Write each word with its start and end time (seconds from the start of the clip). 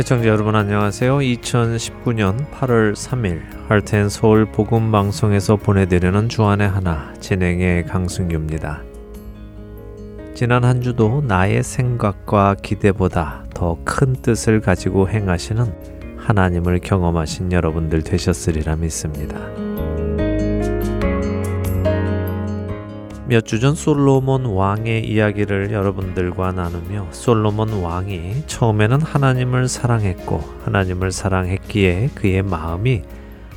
애청자 0.00 0.30
여러분 0.30 0.56
안녕하세요. 0.56 1.18
2019년 1.18 2.50
8월 2.52 2.94
3일 2.94 3.42
할텐 3.68 4.08
서울 4.08 4.46
복음 4.50 4.90
방송에서 4.90 5.56
보내드리는 5.56 6.26
주안의 6.30 6.66
하나 6.70 7.12
진행의 7.20 7.84
강승규입니다. 7.84 8.82
지난 10.34 10.64
한 10.64 10.80
주도 10.80 11.20
나의 11.20 11.62
생각과 11.62 12.56
기대보다 12.62 13.44
더 13.52 13.76
큰 13.84 14.14
뜻을 14.14 14.62
가지고 14.62 15.06
행하시는 15.06 16.16
하나님을 16.16 16.78
경험하신 16.78 17.52
여러분들 17.52 18.02
되셨으리라 18.02 18.76
믿습니다. 18.76 19.36
몇 23.30 23.44
주 23.46 23.60
전 23.60 23.76
솔로몬 23.76 24.44
왕의 24.44 25.08
이야기를 25.08 25.70
여러분들과 25.70 26.50
나누며 26.50 27.10
솔로몬 27.12 27.80
왕이 27.80 28.42
처음에는 28.48 29.02
하나님을 29.02 29.68
사랑했고 29.68 30.40
하나님을 30.64 31.12
사랑했기에 31.12 32.10
그의 32.16 32.42
마음이 32.42 33.02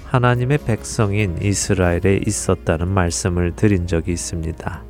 하나님의 0.05 0.59
백성인 0.59 1.39
이스라엘에 1.41 2.21
있었다는 2.23 2.87
말씀을 2.87 3.55
드린 3.55 3.87
적이 3.87 4.11
있습니다. 4.11 4.83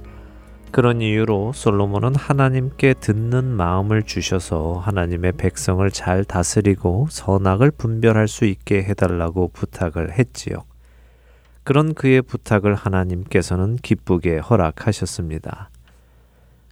그런 0.71 0.99
이유로 0.99 1.53
솔로몬은 1.53 2.15
하나님께 2.15 2.95
듣는 2.99 3.45
마음을 3.45 4.03
주셔서 4.03 4.81
하나님의 4.83 5.31
백성을 5.37 5.89
잘 5.91 6.25
다스리고 6.25 7.07
선악을 7.09 7.71
분별할 7.71 8.27
수 8.27 8.43
있게 8.43 8.83
해달라고 8.83 9.51
부탁을 9.53 10.19
했지요. 10.19 10.65
그런 11.63 11.93
그의 11.93 12.21
부탁을 12.21 12.75
하나님께서는 12.75 13.77
기쁘게 13.77 14.39
허락하셨습니다. 14.39 15.69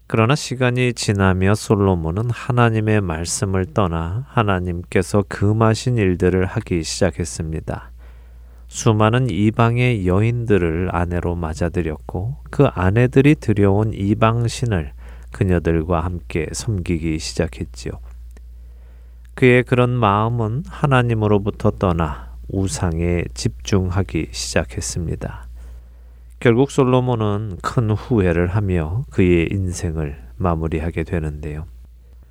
그러나 0.08 0.36
시간이 0.36 0.94
지나며 0.94 1.56
솔로몬은 1.56 2.30
하나님의 2.30 3.00
말씀을 3.00 3.68
떠나 3.74 4.26
하나님께서 4.28 5.24
금하신 5.30 5.98
일들을 5.98 6.46
하기 6.46 6.84
시작했습니다. 6.84 7.92
수많은 8.68 9.30
이방의 9.30 10.06
여인들을 10.08 10.90
아내로 10.92 11.36
맞아들였고 11.36 12.38
그 12.50 12.66
아내들이 12.66 13.36
들여온 13.36 13.94
이방신을 13.94 14.92
그녀들과 15.32 16.02
함께 16.02 16.48
섬기기 16.52 17.18
시작했지요. 17.20 17.94
그의 19.34 19.64
그런 19.64 19.92
마음은 19.92 20.64
하나님으로부터 20.68 21.72
떠나 21.72 22.31
우상에 22.52 23.24
집중하기 23.34 24.28
시작했습니다. 24.32 25.48
결국 26.40 26.72
솔로몬은 26.72 27.58
큰 27.62 27.92
후회를 27.92 28.48
하며 28.48 29.04
그의 29.10 29.48
인생을 29.52 30.22
마무리하게 30.38 31.04
되는데요. 31.04 31.66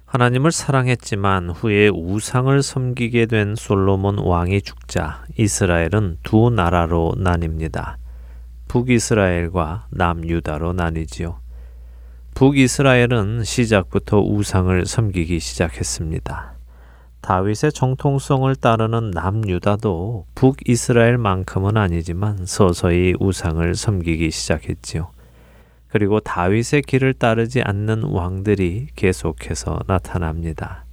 하나님을 0.07 0.51
사랑했지만 0.51 1.51
후에 1.51 1.89
우상을 1.89 2.63
섬기게 2.63 3.27
된 3.27 3.55
솔로몬 3.55 4.19
왕이 4.19 4.63
죽자 4.63 5.25
이스라엘은 5.37 6.19
두 6.25 6.51
나라로 6.51 7.15
나뉩니다. 7.17 7.95
북이스라엘과 8.67 9.87
남유다로 9.91 10.73
나뉘지요. 10.73 11.39
북이스라엘은 12.35 13.45
시작부터 13.45 14.21
우상을 14.21 14.87
섬기기 14.87 15.39
시작했습니다. 15.39 16.60
다윗의 17.21 17.73
정통성을 17.73 18.55
따르는 18.57 19.11
남유다도 19.11 20.27
북이스라엘만큼은 20.35 21.77
아니지만 21.77 22.47
서서히 22.47 23.15
우상을 23.21 23.75
섬기기 23.75 24.31
시작했지요. 24.31 25.11
그리고 25.89 26.21
다윗의 26.21 26.83
길을 26.83 27.15
따르지 27.15 27.63
않는 27.63 28.05
왕들이 28.05 28.89
계속해서 28.97 29.81
나타납니다. 29.87 30.85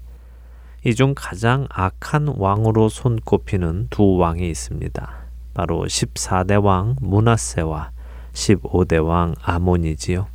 이 0.86 0.94
중 0.94 1.14
가장 1.16 1.68
악한 1.70 2.36
왕으로 2.38 2.88
손꼽히는 2.90 3.88
두 3.90 4.16
왕이 4.18 4.48
있습니다. 4.50 5.12
바로 5.54 5.86
14대 5.86 6.64
왕 6.64 6.96
문하세와 7.02 7.92
15대 8.34 9.06
왕 9.06 9.34
아몬이지요. 9.42 10.28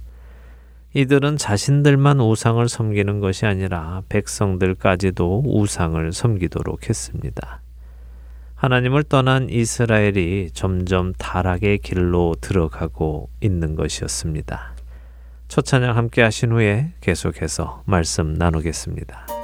이들은 0.95 1.39
자신들만 1.39 2.21
우상을 2.21 2.69
섬기는 2.69 3.21
것이 3.21 3.47
아니라 3.47 4.03
백성들까지도 4.09 5.43
우상을 5.47 6.13
섬기도록 6.13 6.89
했습니다. 6.89 7.63
하나님을 8.55 9.03
떠난 9.05 9.49
이스라엘이 9.49 10.51
점점 10.53 11.15
타락의 11.15 11.79
길로 11.79 12.35
들어가고 12.41 13.31
있는 13.41 13.75
것이었습니다. 13.75 14.75
첫 15.49 15.65
찬양 15.65 15.97
함께 15.97 16.23
하신 16.23 16.53
후에 16.53 16.93
계속해서 17.01 17.83
말씀 17.87 18.35
나누겠습니다. 18.35 19.42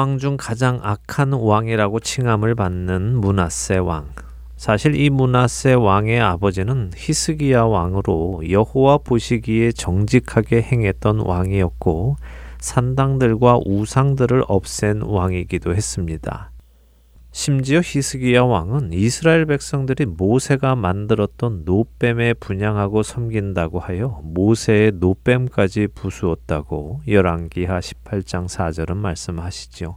왕 0.00 0.16
중 0.16 0.38
가장 0.38 0.80
악한 0.82 1.34
왕이라고 1.34 2.00
칭함을 2.00 2.54
받는 2.54 3.20
문하세 3.20 3.76
왕. 3.76 4.08
사실 4.56 4.94
이 4.94 5.10
문하세 5.10 5.74
왕의 5.74 6.18
아버지는 6.22 6.90
히스기야 6.96 7.64
왕으로 7.64 8.40
여호와 8.48 8.96
보시기에 9.04 9.72
정직하게 9.72 10.62
행했던 10.62 11.18
왕이었고 11.18 12.16
산당들과 12.60 13.60
우상들을 13.66 14.44
없앤 14.48 15.02
왕이기도 15.02 15.74
했습니다. 15.74 16.50
심지어 17.32 17.80
히스기야 17.82 18.42
왕은 18.42 18.92
이스라엘 18.92 19.46
백성들이 19.46 20.06
모세가 20.06 20.74
만들었던 20.74 21.62
노뱀에 21.64 22.34
분양하고 22.34 23.04
섬긴다고 23.04 23.78
하여 23.78 24.20
모세의 24.24 24.92
노뱀까지 24.96 25.88
부수었다고 25.94 27.02
열왕기하 27.06 27.78
18장 27.78 28.48
4절은 28.48 28.96
말씀하시지요. 28.96 29.96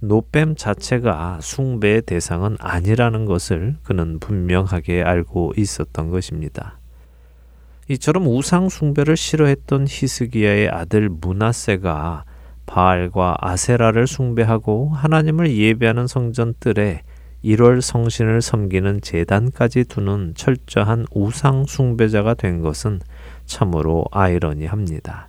노뱀 0.00 0.56
자체가 0.56 1.38
숭배의 1.40 2.02
대상은 2.02 2.56
아니라는 2.58 3.24
것을 3.24 3.76
그는 3.82 4.18
분명하게 4.18 5.02
알고 5.02 5.54
있었던 5.56 6.10
것입니다. 6.10 6.78
이처럼 7.88 8.26
우상 8.26 8.68
숭배를 8.68 9.16
싫어했던 9.16 9.86
히스기야의 9.88 10.68
아들 10.68 11.08
문하세가 11.08 12.24
바알과 12.66 13.36
아세라를 13.40 14.06
숭배하고 14.06 14.90
하나님을 14.90 15.54
예배하는 15.56 16.06
성전 16.06 16.54
뜰에 16.60 17.02
1월 17.44 17.80
성신을 17.80 18.40
섬기는 18.40 19.00
재단까지 19.00 19.84
두는 19.84 20.34
철저한 20.36 21.06
우상 21.12 21.64
숭배자가 21.66 22.34
된 22.34 22.62
것은 22.62 23.00
참으로 23.46 24.04
아이러니합니다. 24.12 25.28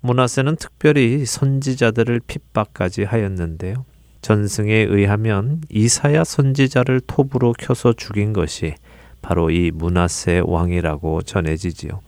문하세는 0.00 0.56
특별히 0.56 1.26
선지자들을 1.26 2.20
핍박까지 2.26 3.04
하였는데요. 3.04 3.84
전승에 4.22 4.74
의하면 4.74 5.60
이사야 5.68 6.24
선지자를 6.24 7.02
톱으로 7.06 7.54
켜서 7.58 7.92
죽인 7.92 8.32
것이 8.32 8.74
바로 9.22 9.50
이 9.50 9.70
문하세 9.70 10.42
왕이라고 10.44 11.22
전해지지요. 11.22 12.00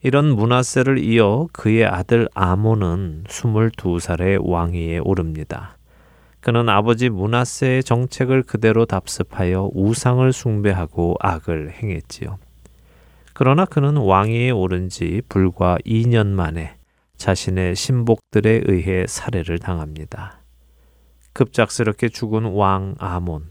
이런 0.00 0.36
문하세를 0.36 0.98
이어 0.98 1.48
그의 1.52 1.84
아들 1.84 2.28
아몬은 2.34 3.24
22살의 3.26 4.48
왕위에 4.48 4.98
오릅니다. 4.98 5.76
그는 6.40 6.68
아버지 6.68 7.08
문하세의 7.08 7.82
정책을 7.82 8.44
그대로 8.44 8.86
답습하여 8.86 9.70
우상을 9.74 10.32
숭배하고 10.32 11.16
악을 11.18 11.72
행했지요. 11.72 12.38
그러나 13.34 13.64
그는 13.64 13.96
왕위에 13.96 14.50
오른 14.50 14.88
지 14.88 15.20
불과 15.28 15.76
2년 15.84 16.28
만에 16.28 16.76
자신의 17.16 17.74
신복들에 17.74 18.62
의해 18.66 19.04
살해를 19.08 19.58
당합니다. 19.58 20.42
급작스럽게 21.32 22.08
죽은 22.08 22.44
왕 22.52 22.94
아몬. 22.98 23.46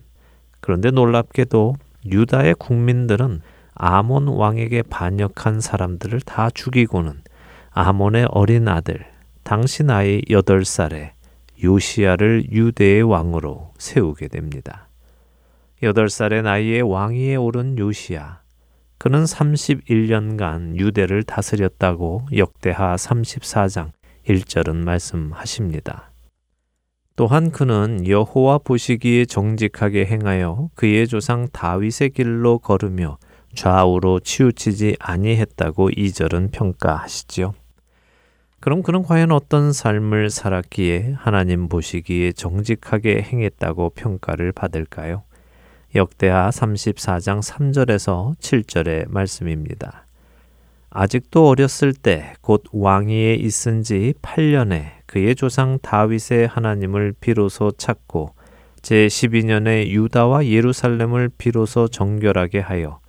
그런데 0.62 0.92
놀랍게도 0.92 1.76
유다의 2.06 2.56
국민들은 2.56 3.42
아몬 3.80 4.28
왕에게 4.28 4.84
반역한 4.84 5.62
사람들을 5.62 6.22
다 6.22 6.50
죽이고는 6.50 7.22
아몬의 7.72 8.28
어린 8.32 8.68
아들, 8.68 9.06
당시 9.44 9.84
나이 9.84 10.22
8살에 10.24 11.12
요시야를 11.64 12.52
유대의 12.52 13.04
왕으로 13.04 13.74
세우게 13.78 14.30
됩니다. 14.30 14.88
8살의 15.84 16.42
나이에 16.42 16.82
왕위에 16.82 17.36
오른 17.36 17.78
요시야. 17.78 18.42
그는 18.98 19.24
31년간 19.26 20.78
유대를 20.78 21.22
다스렸다고 21.22 22.26
역대하 22.36 22.96
34장 22.96 23.92
1절은 24.28 24.76
말씀하십니다. 24.76 26.12
또한 27.16 27.52
그는 27.52 28.08
여호와 28.08 28.60
보시기에 28.60 29.26
정직하게 29.26 30.06
행하여 30.06 30.70
그의 30.74 31.08
조상 31.08 31.48
다윗의 31.52 32.12
길로 32.12 32.58
걸으며 32.58 33.18
좌우로 33.58 34.20
치우치지 34.20 34.98
아니했다고 35.00 35.90
이절은 35.90 36.52
평가하시지요. 36.52 37.56
그럼 38.60 38.84
그는 38.84 39.02
과연 39.02 39.32
어떤 39.32 39.74
삶을 39.74 40.30
살았기에 40.30 41.16
하나님 41.18 41.68
보시기에 41.68 42.34
정직하게 42.34 43.24
행했다고 43.24 43.92
평가를 43.96 44.52
받을까요? 44.52 45.24
역대하 45.96 46.50
34장 46.50 47.42
3절에서 47.42 48.38
7절의 48.38 49.10
말씀입니다. 49.10 50.06
아직도 50.92 51.48
어렸을 51.50 51.94
때 51.94 52.34
곧 52.42 52.64
왕위에 52.72 53.36
있은 53.36 53.82
지 53.82 54.14
8년에 54.22 54.92
그의 55.08 55.36
조상 55.36 55.80
다윗의 55.82 56.48
하나님을 56.48 57.16
비로소 57.20 57.72
찾고 57.72 58.36
제 58.84 59.08
12년에 59.08 59.88
유다와 59.88 60.46
예루살렘을 60.46 61.30
비로소 61.38 61.88
정결하게 61.88 62.60
하여 62.60 63.00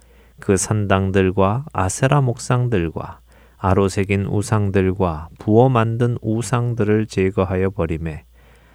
그 0.41 0.57
산당들과 0.57 1.67
아세라 1.73 2.21
목상들과 2.21 3.21
아로 3.59 3.89
새긴 3.89 4.27
우상들과 4.27 5.29
부어 5.39 5.69
만든 5.69 6.17
우상들을 6.23 7.07
제거하여 7.07 7.71
버림에 7.71 8.25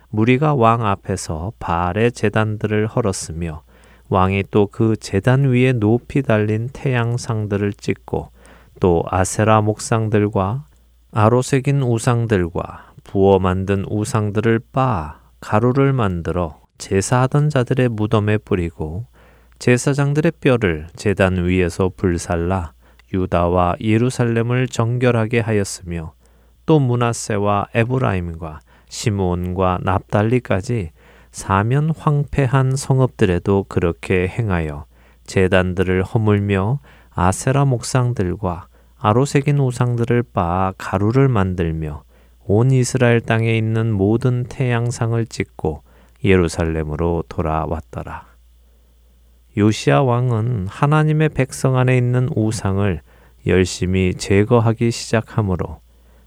무리가 0.09 0.53
왕 0.53 0.85
앞에서 0.85 1.53
바알의 1.59 2.11
제단들을 2.11 2.87
헐었으며 2.87 3.63
왕이 4.09 4.43
또그 4.51 4.97
제단 4.97 5.45
위에 5.45 5.73
높이 5.73 6.21
달린 6.21 6.69
태양상들을 6.71 7.73
찍고 7.73 8.29
또 8.79 9.03
아세라 9.07 9.61
목상들과 9.61 10.65
아로 11.11 11.41
새긴 11.41 11.81
우상들과 11.81 12.91
부어 13.03 13.39
만든 13.39 13.85
우상들을 13.87 14.59
빻아 14.71 15.19
가루를 15.39 15.93
만들어 15.93 16.59
제사하던 16.77 17.49
자들의 17.49 17.89
무덤에 17.89 18.37
뿌리고 18.37 19.05
제사장들의 19.63 20.33
뼈를 20.41 20.87
제단 20.97 21.45
위에서 21.45 21.89
불살라 21.95 22.73
유다와 23.13 23.75
예루살렘을 23.79 24.67
정결하게 24.67 25.39
하였으며 25.39 26.11
또 26.65 26.79
문하세와 26.81 27.67
에브라임과 27.73 28.59
시므온과 28.89 29.79
납달리까지 29.83 30.91
사면 31.31 31.91
황폐한 31.91 32.75
성읍들에도 32.75 33.67
그렇게 33.69 34.27
행하여 34.27 34.83
제단들을 35.27 36.03
허물며 36.03 36.79
아세라 37.11 37.63
목상들과 37.63 38.67
아로새긴 38.97 39.59
우상들을 39.59 40.23
빻아 40.33 40.73
가루를 40.77 41.29
만들며 41.29 42.03
온 42.43 42.71
이스라엘 42.71 43.21
땅에 43.21 43.57
있는 43.57 43.93
모든 43.93 44.43
태양상을 44.43 45.25
찍고 45.25 45.83
예루살렘으로 46.21 47.23
돌아왔더라. 47.29 48.32
요시아 49.55 50.01
왕은 50.01 50.67
하나님의 50.67 51.29
백성 51.29 51.77
안에 51.77 51.95
있는 51.95 52.27
우상을 52.35 53.01
열심히 53.45 54.15
제거하기 54.15 54.89
시작하므로 54.89 55.79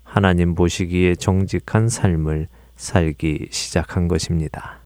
하나님 0.05 0.55
보시기에 0.55 1.17
정직한 1.17 1.89
삶을 1.89 2.47
살기 2.77 3.49
시작한 3.51 4.07
것입니다. 4.07 4.86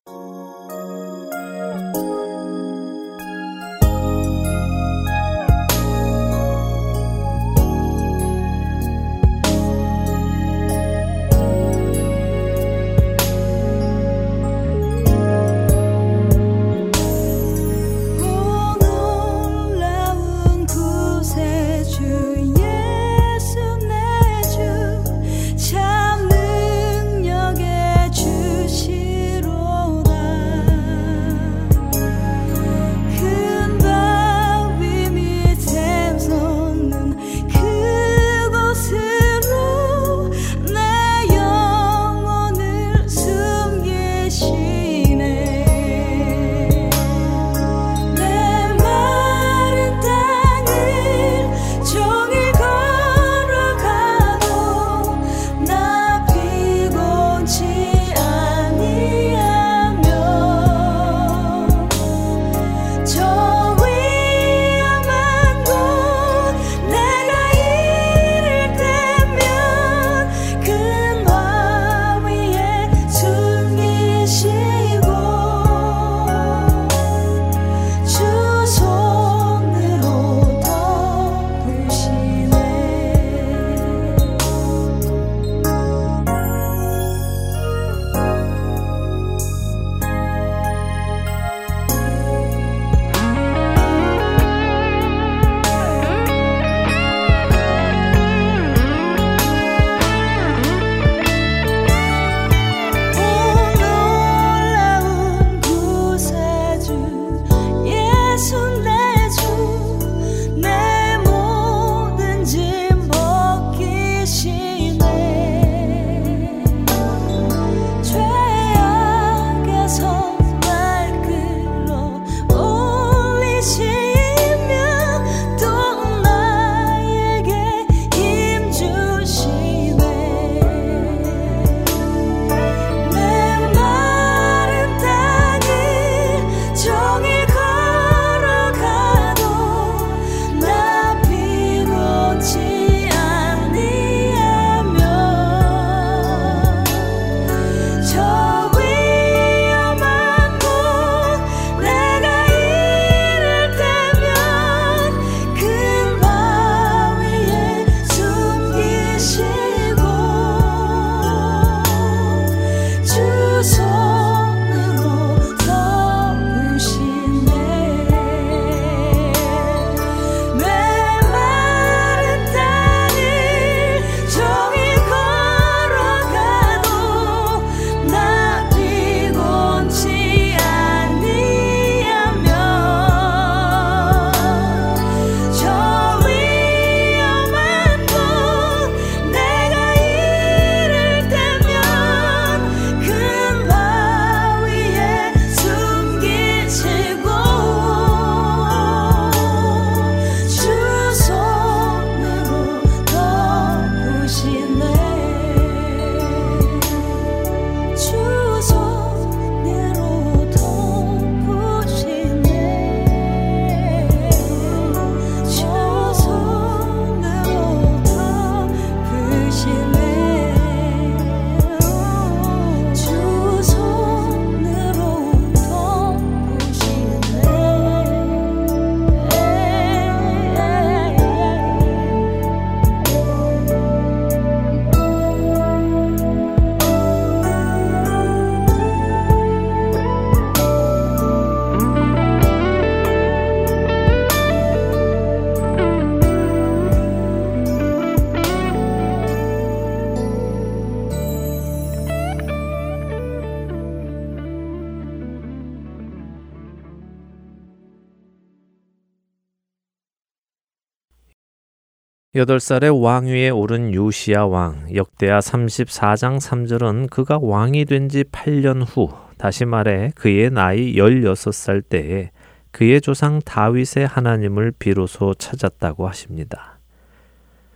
8살의 262.40 263.02
왕위에 263.02 263.50
오른 263.50 263.92
요시야 263.92 264.44
왕, 264.44 264.86
역대하 264.94 265.40
34장 265.40 266.38
3절은 266.40 267.10
그가 267.10 267.38
왕이 267.40 267.84
된 267.84 268.08
지 268.08 268.24
8년 268.24 268.82
후, 268.86 269.10
다시 269.36 269.66
말해 269.66 270.10
그의 270.14 270.50
나이 270.50 270.94
16살 270.94 271.82
때에 271.88 272.30
그의 272.70 273.02
조상 273.02 273.40
다윗의 273.44 274.06
하나님을 274.06 274.72
비로소 274.78 275.34
찾았다고 275.34 276.08
하십니다. 276.08 276.78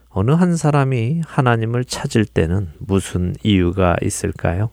어느 0.09 0.31
한 0.31 0.57
사람이 0.57 1.23
하나님을 1.27 1.85
찾을 1.85 2.25
때는 2.25 2.71
무슨 2.79 3.35
이유가 3.43 3.97
있을까요? 4.01 4.71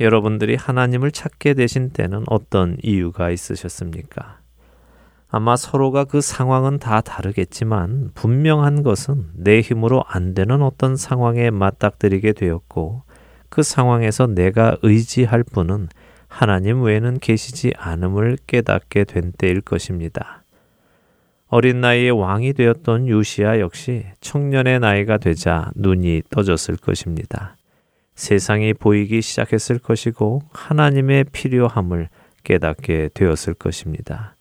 여러분들이 0.00 0.54
하나님을 0.54 1.10
찾게 1.10 1.54
되신 1.54 1.90
때는 1.90 2.24
어떤 2.28 2.78
이유가 2.82 3.30
있으셨습니까? 3.30 4.38
아마 5.36 5.56
서로가 5.56 6.04
그 6.04 6.20
상황은 6.20 6.78
다 6.78 7.00
다르겠지만 7.00 8.12
분명한 8.14 8.84
것은 8.84 9.30
내 9.34 9.62
힘으로 9.62 10.04
안 10.06 10.32
되는 10.32 10.62
어떤 10.62 10.94
상황에 10.94 11.50
맞닥뜨리게 11.50 12.34
되었고 12.34 13.02
그 13.48 13.64
상황에서 13.64 14.28
내가 14.28 14.76
의지할 14.82 15.42
분은 15.42 15.88
하나님 16.28 16.82
외에는 16.82 17.18
계시지 17.18 17.72
않음을 17.76 18.38
깨닫게 18.46 19.02
된 19.02 19.32
때일 19.36 19.60
것입니다. 19.60 20.44
어린 21.48 21.80
나이에 21.80 22.10
왕이 22.10 22.52
되었던 22.52 23.08
유시아 23.08 23.58
역시 23.58 24.06
청년의 24.20 24.78
나이가 24.78 25.18
되자 25.18 25.72
눈이 25.74 26.22
떠졌을 26.30 26.76
것입니다. 26.76 27.56
세상이 28.14 28.72
보이기 28.72 29.20
시작했을 29.20 29.80
것이고 29.80 30.42
하나님의 30.52 31.24
필요함을 31.32 32.08
깨닫게 32.44 33.10
되었을 33.14 33.54
것입니다. 33.54 34.33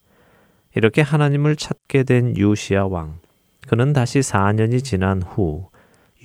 이렇게 0.75 1.01
하나님을 1.01 1.55
찾게 1.55 2.03
된 2.03 2.37
요시아 2.37 2.87
왕. 2.87 3.19
그는 3.67 3.93
다시 3.93 4.19
4년이 4.19 4.83
지난 4.83 5.21
후 5.21 5.69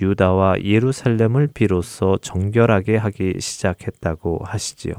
유다와 0.01 0.63
예루살렘을 0.63 1.49
비로소 1.53 2.19
정결하게 2.19 2.97
하기 2.97 3.41
시작했다고 3.41 4.41
하시지요. 4.45 4.95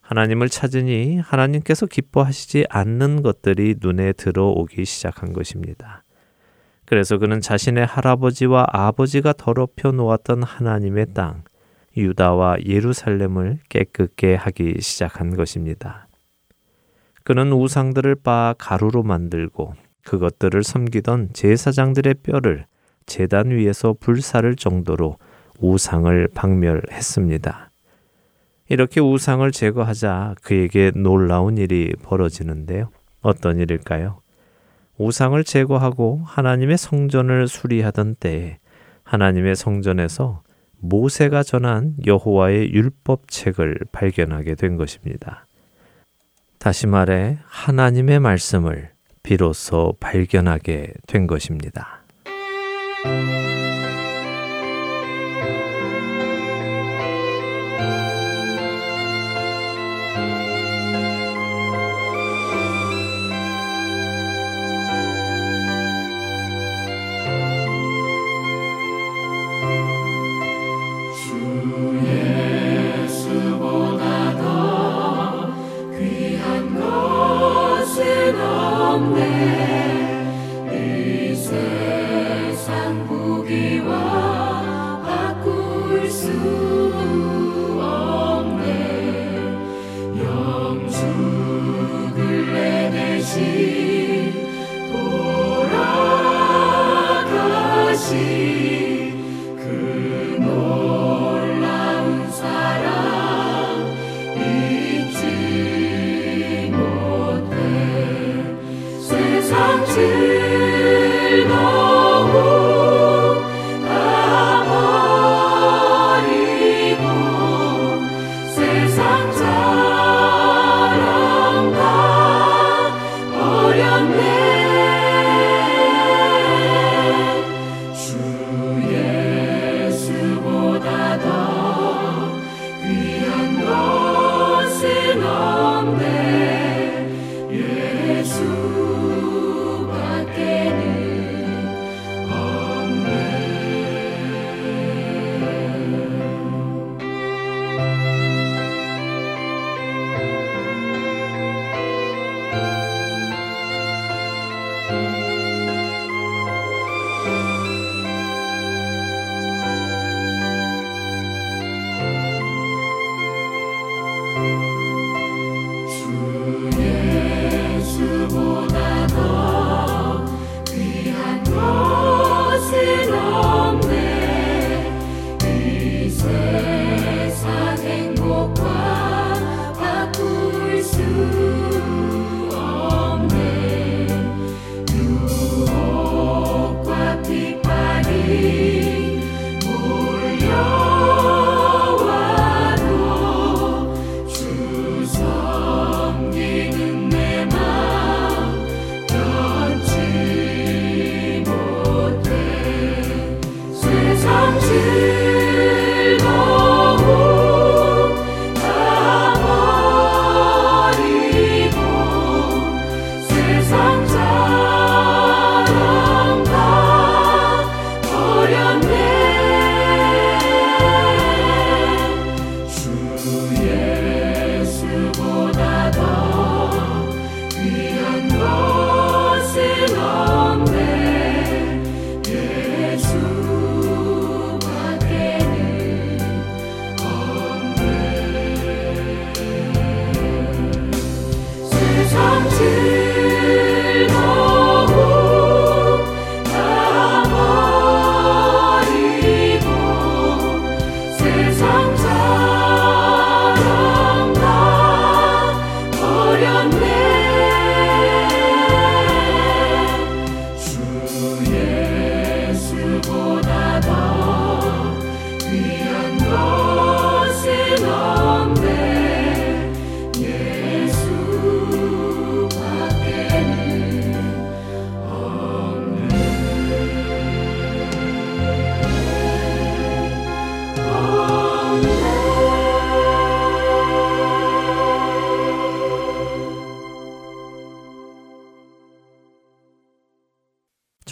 하나님을 0.00 0.50
찾으니 0.50 1.18
하나님께서 1.18 1.86
기뻐하시지 1.86 2.66
않는 2.68 3.22
것들이 3.22 3.76
눈에 3.80 4.12
들어오기 4.12 4.84
시작한 4.84 5.32
것입니다. 5.32 6.04
그래서 6.84 7.16
그는 7.16 7.40
자신의 7.40 7.86
할아버지와 7.86 8.66
아버지가 8.68 9.32
더럽혀 9.32 9.92
놓았던 9.92 10.42
하나님의 10.42 11.06
땅, 11.14 11.42
유다와 11.96 12.58
예루살렘을 12.66 13.60
깨끗게 13.70 14.34
하기 14.34 14.76
시작한 14.80 15.34
것입니다. 15.34 16.03
그는 17.24 17.52
우상들을 17.52 18.16
빻아 18.16 18.54
가루로 18.58 19.02
만들고 19.02 19.74
그것들을 20.04 20.62
섬기던 20.62 21.30
제사장들의 21.32 22.14
뼈를 22.22 22.66
재단 23.06 23.50
위에서 23.50 23.94
불사를 23.98 24.54
정도로 24.56 25.16
우상을 25.58 26.28
박멸했습니다. 26.34 27.70
이렇게 28.68 29.00
우상을 29.00 29.50
제거하자 29.50 30.34
그에게 30.42 30.90
놀라운 30.94 31.56
일이 31.58 31.92
벌어지는데요. 32.02 32.90
어떤 33.20 33.58
일일까요? 33.58 34.20
우상을 34.98 35.42
제거하고 35.42 36.22
하나님의 36.24 36.78
성전을 36.78 37.48
수리하던 37.48 38.16
때에 38.16 38.58
하나님의 39.02 39.56
성전에서 39.56 40.42
모세가 40.78 41.42
전한 41.42 41.94
여호와의 42.06 42.72
율법책을 42.72 43.78
발견하게 43.92 44.54
된 44.54 44.76
것입니다. 44.76 45.46
다시 46.64 46.86
말해 46.86 47.36
하나님의 47.44 48.20
말씀을 48.20 48.88
비로소 49.22 49.98
발견하게 50.00 50.94
된 51.06 51.26
것입니다. 51.26 52.02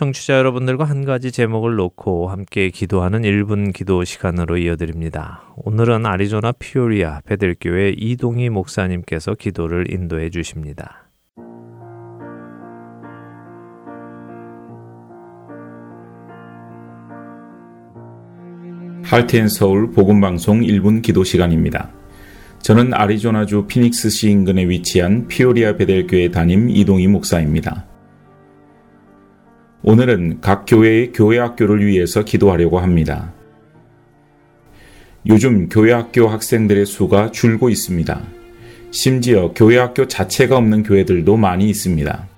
청취자 0.03 0.35
여러분들과 0.35 0.85
한 0.85 1.05
가지 1.05 1.31
제목을 1.31 1.77
놓고 1.77 2.29
함께 2.29 2.71
기도하는 2.71 3.23
1분 3.23 3.73
기도 3.73 4.03
시간으로 4.03 4.59
이어드립니다. 4.59 5.45
오늘은 5.59 6.07
아리조나 6.07 6.55
피오리아 6.59 7.21
베들교회 7.25 7.95
이동희 7.97 8.49
목사님께서 8.49 9.35
기도를 9.35 9.93
인도해 9.93 10.29
주십니다. 10.31 11.09
할텐 19.05 19.47
서울 19.47 19.93
복음 19.93 20.21
방송 20.21 20.63
1분 20.63 21.03
기도 21.03 21.23
시간입니다. 21.23 21.93
저는 22.59 22.93
아리조나주 22.93 23.67
피닉스시 23.69 24.31
인근에 24.31 24.69
위치한 24.69 25.29
피오리아 25.29 25.77
베델교회 25.77 26.33
담임 26.33 26.71
이동희 26.71 27.07
목사입니다. 27.07 27.92
오늘은 29.85 30.39
각 30.41 30.65
교회의 30.69 31.11
교회 31.13 31.39
학교를 31.41 31.85
위해서 31.85 32.25
기도하려고 32.25 32.79
합니다. 32.79 33.33
요즘 35.27 35.69
교회 35.69 35.93
학교 35.93 36.29
학생들의 36.29 36.87
수가 36.87 37.33
줄고 37.33 37.69
있습니다. 37.69 38.23
심지어 38.93 39.53
교회 39.55 39.79
학교 39.79 40.07
자체가 40.07 40.57
없는 40.57 40.85
교회들도 40.85 41.37
많이 41.37 41.69
있습니다. 41.69 42.29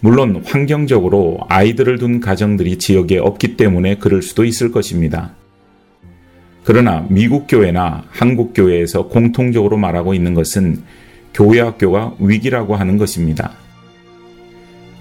물론 0.00 0.42
환경적으로 0.46 1.40
아이들을 1.50 1.98
둔 1.98 2.20
가정들이 2.20 2.78
지역에 2.78 3.18
없기 3.18 3.58
때문에 3.58 3.96
그럴 3.96 4.22
수도 4.22 4.44
있을 4.44 4.72
것입니다. 4.72 5.34
그러나 6.64 7.06
미국 7.10 7.46
교회나 7.46 8.04
한국 8.08 8.52
교회에서 8.54 9.08
공통적으로 9.08 9.76
말하고 9.76 10.14
있는 10.14 10.32
것은 10.32 10.82
교회 11.34 11.60
학교가 11.60 12.14
위기라고 12.18 12.76
하는 12.76 12.96
것입니다. 12.96 13.63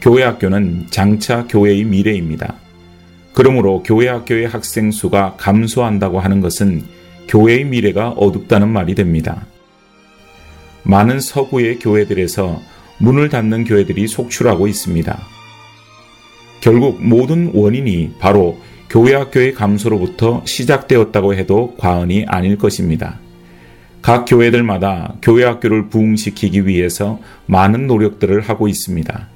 교회 0.04 0.24
학교는 0.24 0.88
장차 0.90 1.48
교회의 1.48 1.86
미래입니다. 1.86 2.56
그러므로 3.32 3.84
교회 3.84 4.10
학교의 4.10 4.50
학생 4.50 4.92
수가 4.92 5.36
감소한다고 5.38 6.20
하는 6.20 6.42
것은 6.42 6.84
교회의 7.30 7.64
미래가 7.64 8.10
어둡다는 8.10 8.68
말이 8.68 8.96
됩니다. 8.96 9.46
많은 10.84 11.22
서구의 11.22 11.80
교회들에서 11.80 12.62
문을 12.98 13.30
닫는 13.30 13.64
교회들이 13.64 14.10
속출하고 14.10 14.68
있습니다. 14.68 15.18
결국 16.60 17.02
모든 17.02 17.52
원인이 17.54 18.16
바로 18.20 18.60
교회 18.90 19.16
학교의 19.16 19.54
감소로부터 19.54 20.42
시작되었다고 20.44 21.34
해도 21.36 21.76
과언이 21.78 22.26
아닐 22.28 22.58
것입니다. 22.58 23.22
각 24.02 24.26
교회들마다 24.28 25.16
교회 25.22 25.46
학교를 25.46 25.88
부흥시키기 25.88 26.68
위해서 26.68 27.22
많은 27.46 27.88
노력들을 27.88 28.42
하고 28.42 28.68
있습니다. 28.68 29.33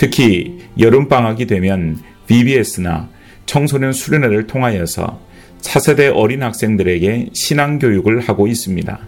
특히 0.00 0.56
여름방학이 0.78 1.44
되면 1.44 1.98
BBS나 2.26 3.10
청소년 3.44 3.92
수련회를 3.92 4.46
통하여서 4.46 5.20
차세대 5.60 6.08
어린 6.08 6.42
학생들에게 6.42 7.28
신앙교육을 7.34 8.20
하고 8.20 8.46
있습니다. 8.46 8.98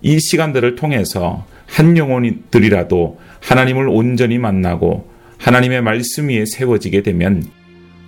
이 0.00 0.18
시간들을 0.18 0.76
통해서 0.76 1.44
한 1.66 1.98
영혼들이라도 1.98 3.18
하나님을 3.42 3.86
온전히 3.90 4.38
만나고 4.38 5.10
하나님의 5.36 5.82
말씀 5.82 6.30
위에 6.30 6.46
세워지게 6.46 7.02
되면 7.02 7.44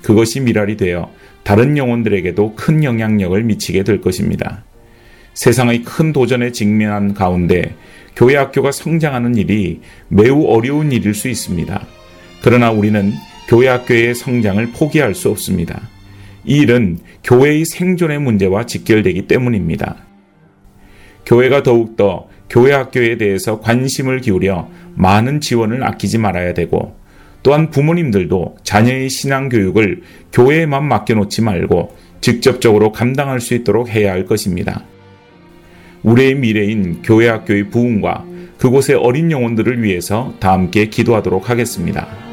그것이 0.01 0.41
미랄이 0.41 0.79
되어 0.79 1.13
다른 1.43 1.77
영혼들에게도 1.77 2.55
큰 2.55 2.83
영향력을 2.83 3.43
미치게 3.43 3.85
될 3.85 4.01
것입니다. 4.01 4.65
세상의 5.37 5.83
큰 5.83 6.15
도전에 6.15 6.51
직면한 6.51 7.13
가운데 7.13 7.77
교회 8.17 8.37
학교가 8.37 8.73
성장하는 8.73 9.37
일이 9.37 9.81
매우 10.09 10.47
어려운 10.47 10.91
일일 10.91 11.13
수 11.13 11.29
있습니다. 11.29 11.87
그러나 12.43 12.71
우리는 12.71 13.13
교회 13.47 13.69
학교의 13.69 14.15
성장을 14.15 14.67
포기할 14.73 15.15
수 15.15 15.29
없습니다. 15.29 15.89
이 16.47 16.61
일은 16.61 16.99
교회의 17.23 17.67
생존의 17.67 18.19
문제와 18.19 18.65
직결되기 18.65 19.27
때문입니다. 19.27 19.97
교회가 21.27 21.63
더욱더 21.63 22.29
교회 22.49 22.73
학교에 22.73 23.19
대해서 23.19 23.61
관심을 23.61 24.21
기울여 24.21 24.71
많은 24.95 25.43
지원을 25.43 25.85
아끼지 25.85 26.17
말아야 26.17 26.55
되고 26.55 26.97
또한 27.43 27.69
부모님들도 27.69 28.57
자녀의 28.63 29.11
신앙 29.11 29.51
교육을 29.51 30.01
교회에만 30.33 30.89
맡겨놓지 30.89 31.43
말고 31.43 31.95
직접적으로 32.23 32.91
감당할 32.91 33.41
수 33.41 33.55
있도록 33.55 33.91
해야 33.91 34.13
할 34.13 34.25
것입니다. 34.25 34.85
우리의 36.03 36.35
미래인 36.37 37.03
교회 37.03 37.29
학교의 37.29 37.71
부흥과 37.71 38.25
그곳의 38.59 38.97
어린 38.97 39.31
영혼들을 39.31 39.83
위해서 39.83 40.35
다 40.41 40.53
함께 40.53 40.87
기도하도록 40.87 41.51
하겠습니다. 41.51 42.26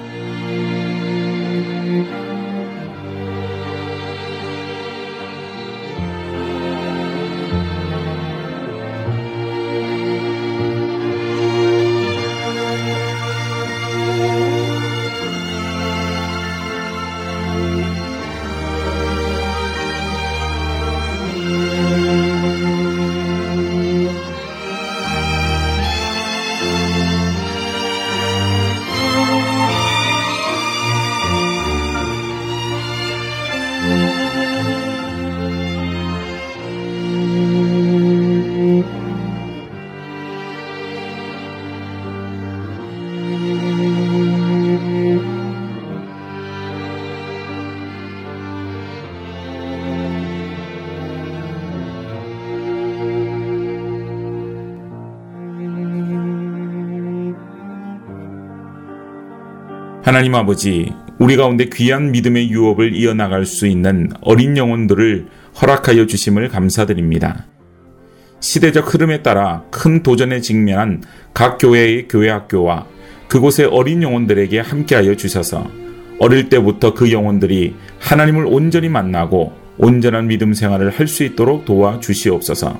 하나님 60.03 60.35
아버지, 60.35 60.91
우리 61.17 61.37
가운데 61.37 61.69
귀한 61.71 62.11
믿음의 62.11 62.49
유업을 62.49 62.93
이어나갈 62.93 63.45
수 63.45 63.67
있는 63.67 64.09
어린 64.19 64.57
영혼들을 64.57 65.27
허락하여 65.61 66.07
주심을 66.07 66.49
감사드립니다. 66.49 67.45
시대적 68.41 68.93
흐름에 68.93 69.23
따라 69.23 69.63
큰 69.71 70.03
도전에 70.03 70.41
직면한 70.41 71.03
각 71.33 71.57
교회의 71.57 72.09
교회 72.09 72.29
학교와 72.29 72.85
그곳의 73.29 73.67
어린 73.67 74.03
영혼들에게 74.03 74.59
함께하여 74.59 75.15
주셔서 75.15 75.71
어릴 76.19 76.49
때부터 76.49 76.93
그 76.93 77.13
영혼들이 77.13 77.73
하나님을 78.01 78.45
온전히 78.45 78.89
만나고 78.89 79.53
온전한 79.77 80.27
믿음 80.27 80.53
생활을 80.53 80.89
할 80.89 81.07
수 81.07 81.23
있도록 81.23 81.63
도와 81.63 82.01
주시옵소서. 82.01 82.77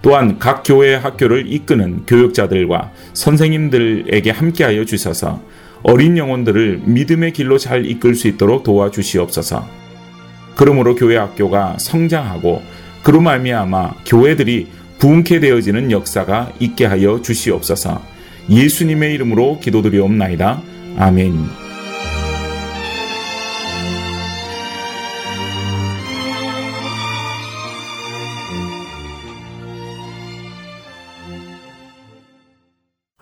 또한 0.00 0.38
각 0.38 0.62
교회의 0.64 1.00
학교를 1.00 1.52
이끄는 1.52 2.06
교육자들과 2.06 2.92
선생님들에게 3.14 4.30
함께하여 4.30 4.84
주셔서 4.84 5.42
어린 5.84 6.18
영혼들을 6.18 6.80
믿음의 6.84 7.32
길로 7.32 7.58
잘 7.58 7.86
이끌 7.86 8.14
수 8.14 8.26
있도록 8.26 8.64
도와주시옵소서. 8.64 9.68
그러므로 10.56 10.94
교회 10.94 11.16
학교가 11.16 11.76
성장하고 11.78 12.62
그로 13.02 13.20
말미암아 13.20 13.96
교회들이 14.06 14.68
부흥케 14.98 15.40
되어지는 15.40 15.90
역사가 15.90 16.52
있게 16.58 16.86
하여 16.86 17.20
주시옵소서. 17.20 18.02
예수님의 18.48 19.14
이름으로 19.14 19.60
기도드리옵나이다. 19.60 20.62
아멘. 20.96 21.63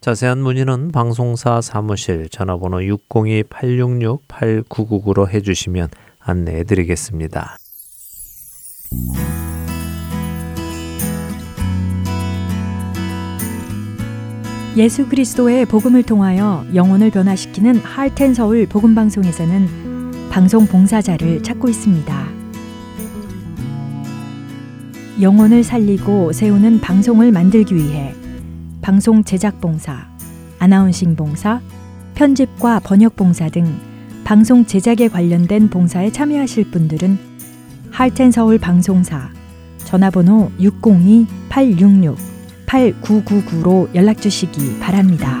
자세한 0.00 0.40
문의는 0.40 0.92
방송사 0.92 1.60
사무실 1.60 2.30
전화번호 2.30 2.78
602-866-8999로 2.78 5.28
해주시면 5.28 5.88
안내해 6.20 6.64
드리겠습니다. 6.64 7.58
예수 14.78 15.06
그리스도의 15.06 15.66
복음을 15.66 16.02
통하여 16.02 16.64
영혼을 16.74 17.10
변화시키는 17.10 17.76
할텐 17.76 18.32
서울 18.32 18.66
복음 18.66 18.94
방송에서는 18.94 20.30
방송 20.30 20.66
봉사자를 20.66 21.42
찾고 21.42 21.68
있습니다. 21.68 22.26
영혼을 25.20 25.62
살리고 25.62 26.32
세우는 26.32 26.80
방송을 26.80 27.32
만들기 27.32 27.74
위해 27.74 28.14
방송 28.90 29.22
제작 29.22 29.60
봉사, 29.60 30.08
아나운싱 30.58 31.14
봉사, 31.14 31.60
편집과 32.16 32.80
번역 32.80 33.14
봉사 33.14 33.48
등 33.48 33.78
방송 34.24 34.66
제작에 34.66 35.06
관련된 35.06 35.70
봉사에 35.70 36.10
참여하실 36.10 36.72
분들은 36.72 37.16
할텐 37.92 38.32
서울 38.32 38.58
방송사 38.58 39.30
전화번호 39.84 40.50
602-866 40.58 42.16
8999로 42.66 43.94
연락 43.94 44.20
주시기 44.20 44.80
바랍니다. 44.80 45.40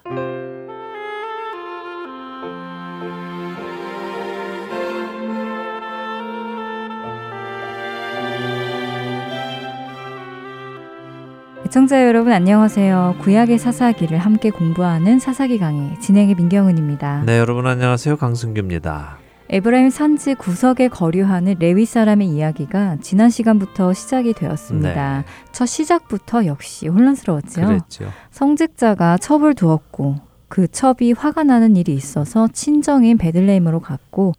애청자 11.71 12.05
여러분 12.05 12.33
안녕하세요. 12.33 13.15
구약의 13.21 13.57
사사기를 13.57 14.17
함께 14.17 14.49
공부하는 14.49 15.19
사사기 15.19 15.57
강의 15.57 15.97
진행의 16.01 16.35
민경은입니다. 16.35 17.23
네, 17.25 17.39
여러분 17.39 17.65
안녕하세요. 17.65 18.17
강승규입니다. 18.17 19.17
에브라임 19.47 19.89
산지 19.89 20.35
구석에 20.35 20.89
거류하는 20.89 21.55
레위 21.59 21.85
사람의 21.85 22.27
이야기가 22.27 22.97
지난 22.99 23.29
시간부터 23.29 23.93
시작이 23.93 24.33
되었습니다. 24.33 25.19
네. 25.19 25.23
첫 25.53 25.65
시작부터 25.65 26.45
역시 26.45 26.89
혼란스러웠죠. 26.89 27.61
그랬죠. 27.61 28.09
성직자가 28.31 29.17
첩을 29.19 29.53
두었고 29.53 30.17
그 30.49 30.67
첩이 30.67 31.13
화가 31.13 31.45
나는 31.45 31.77
일이 31.77 31.93
있어서 31.93 32.49
친정인 32.51 33.17
베들레헴으로 33.17 33.79
갔고 33.79 34.33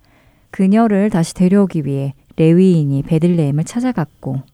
그녀를 0.51 1.09
다시 1.09 1.33
데려오기 1.33 1.87
위해 1.87 2.13
레위인이 2.37 3.03
베들레헴을 3.05 3.65
찾아갔고 3.65 4.52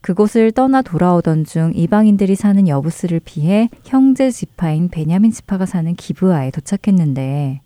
그곳을 0.00 0.52
떠나 0.52 0.82
돌아오던 0.82 1.44
중 1.44 1.72
이방인들이 1.74 2.34
사는 2.34 2.66
여부스를 2.68 3.20
피해 3.24 3.68
형제 3.84 4.30
지파인 4.30 4.88
베냐민 4.88 5.30
지파가 5.30 5.66
사는 5.66 5.94
기브아에 5.94 6.50
도착했는데 6.50 7.60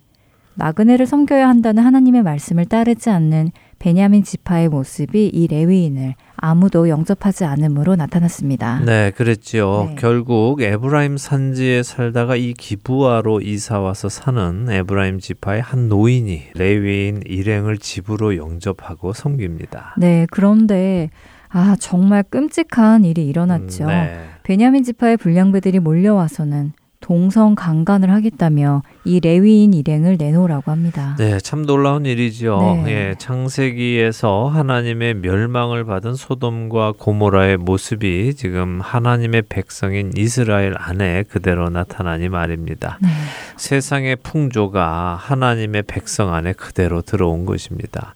나그네를 0.55 1.07
섬겨야 1.07 1.49
한다는 1.49 1.83
하나님의 1.85 2.23
말씀을 2.23 2.67
따르지 2.67 3.11
않는 3.11 3.53
베냐민 3.79 4.23
지파의 4.23 4.69
모습이 4.69 5.27
이 5.27 5.47
레위인을 5.49 6.15
아무도 6.37 6.89
영접하지 6.89 7.45
않으므로 7.45 7.97
나타났습니다. 7.97 8.81
네, 8.85 9.11
그랬죠. 9.11 9.87
네. 9.89 9.97
결국 9.99 10.61
에브라임 10.61 11.17
산지에 11.17 11.83
살다가 11.83 12.37
이 12.37 12.53
기브아로 12.53 13.41
이사 13.41 13.81
와서 13.81 14.09
사는 14.09 14.69
에브라임 14.71 15.19
지파의 15.19 15.63
한 15.63 15.89
노인이 15.89 16.43
레위인 16.55 17.23
일행을 17.27 17.79
집으로 17.79 18.37
영접하고 18.37 19.13
섬깁니다. 19.13 19.95
네, 19.99 20.27
그런데 20.31 21.11
아, 21.53 21.77
정말 21.79 22.23
끔찍한 22.23 23.05
일이 23.05 23.27
일어났죠. 23.27 23.85
음, 23.85 23.89
네. 23.89 24.21
베냐민 24.43 24.83
지파의 24.85 25.19
불량배들이 25.19 25.79
몰려와서는 25.81 26.73
동성 27.03 27.55
강간을 27.57 28.11
하겠다며 28.11 28.83
이 29.05 29.21
레위인 29.21 29.75
일행을 29.75 30.17
내놓으라고 30.19 30.71
합니다. 30.71 31.17
네, 31.19 31.39
참 31.39 31.67
놀라운 31.67 32.07
일이죠. 32.07 32.81
네. 32.85 32.93
예, 32.93 33.15
창세기에서 33.19 34.47
하나님의 34.49 35.15
멸망을 35.15 35.85
받은 35.85 36.15
소돔과 36.15 36.95
고모라의 36.99 37.59
모습이 37.59 38.35
지금 38.37 38.81
하나님의 38.81 39.43
백성인 39.49 40.13
이스라엘 40.17 40.75
안에 40.79 41.25
그대로 41.25 41.69
나타나니 41.69 42.29
말입니다. 42.29 42.99
네. 43.03 43.09
세상의 43.57 44.17
풍조가 44.23 45.17
하나님의 45.21 45.83
백성 45.83 46.33
안에 46.33 46.53
그대로 46.53 47.03
들어온 47.03 47.45
것입니다. 47.45 48.15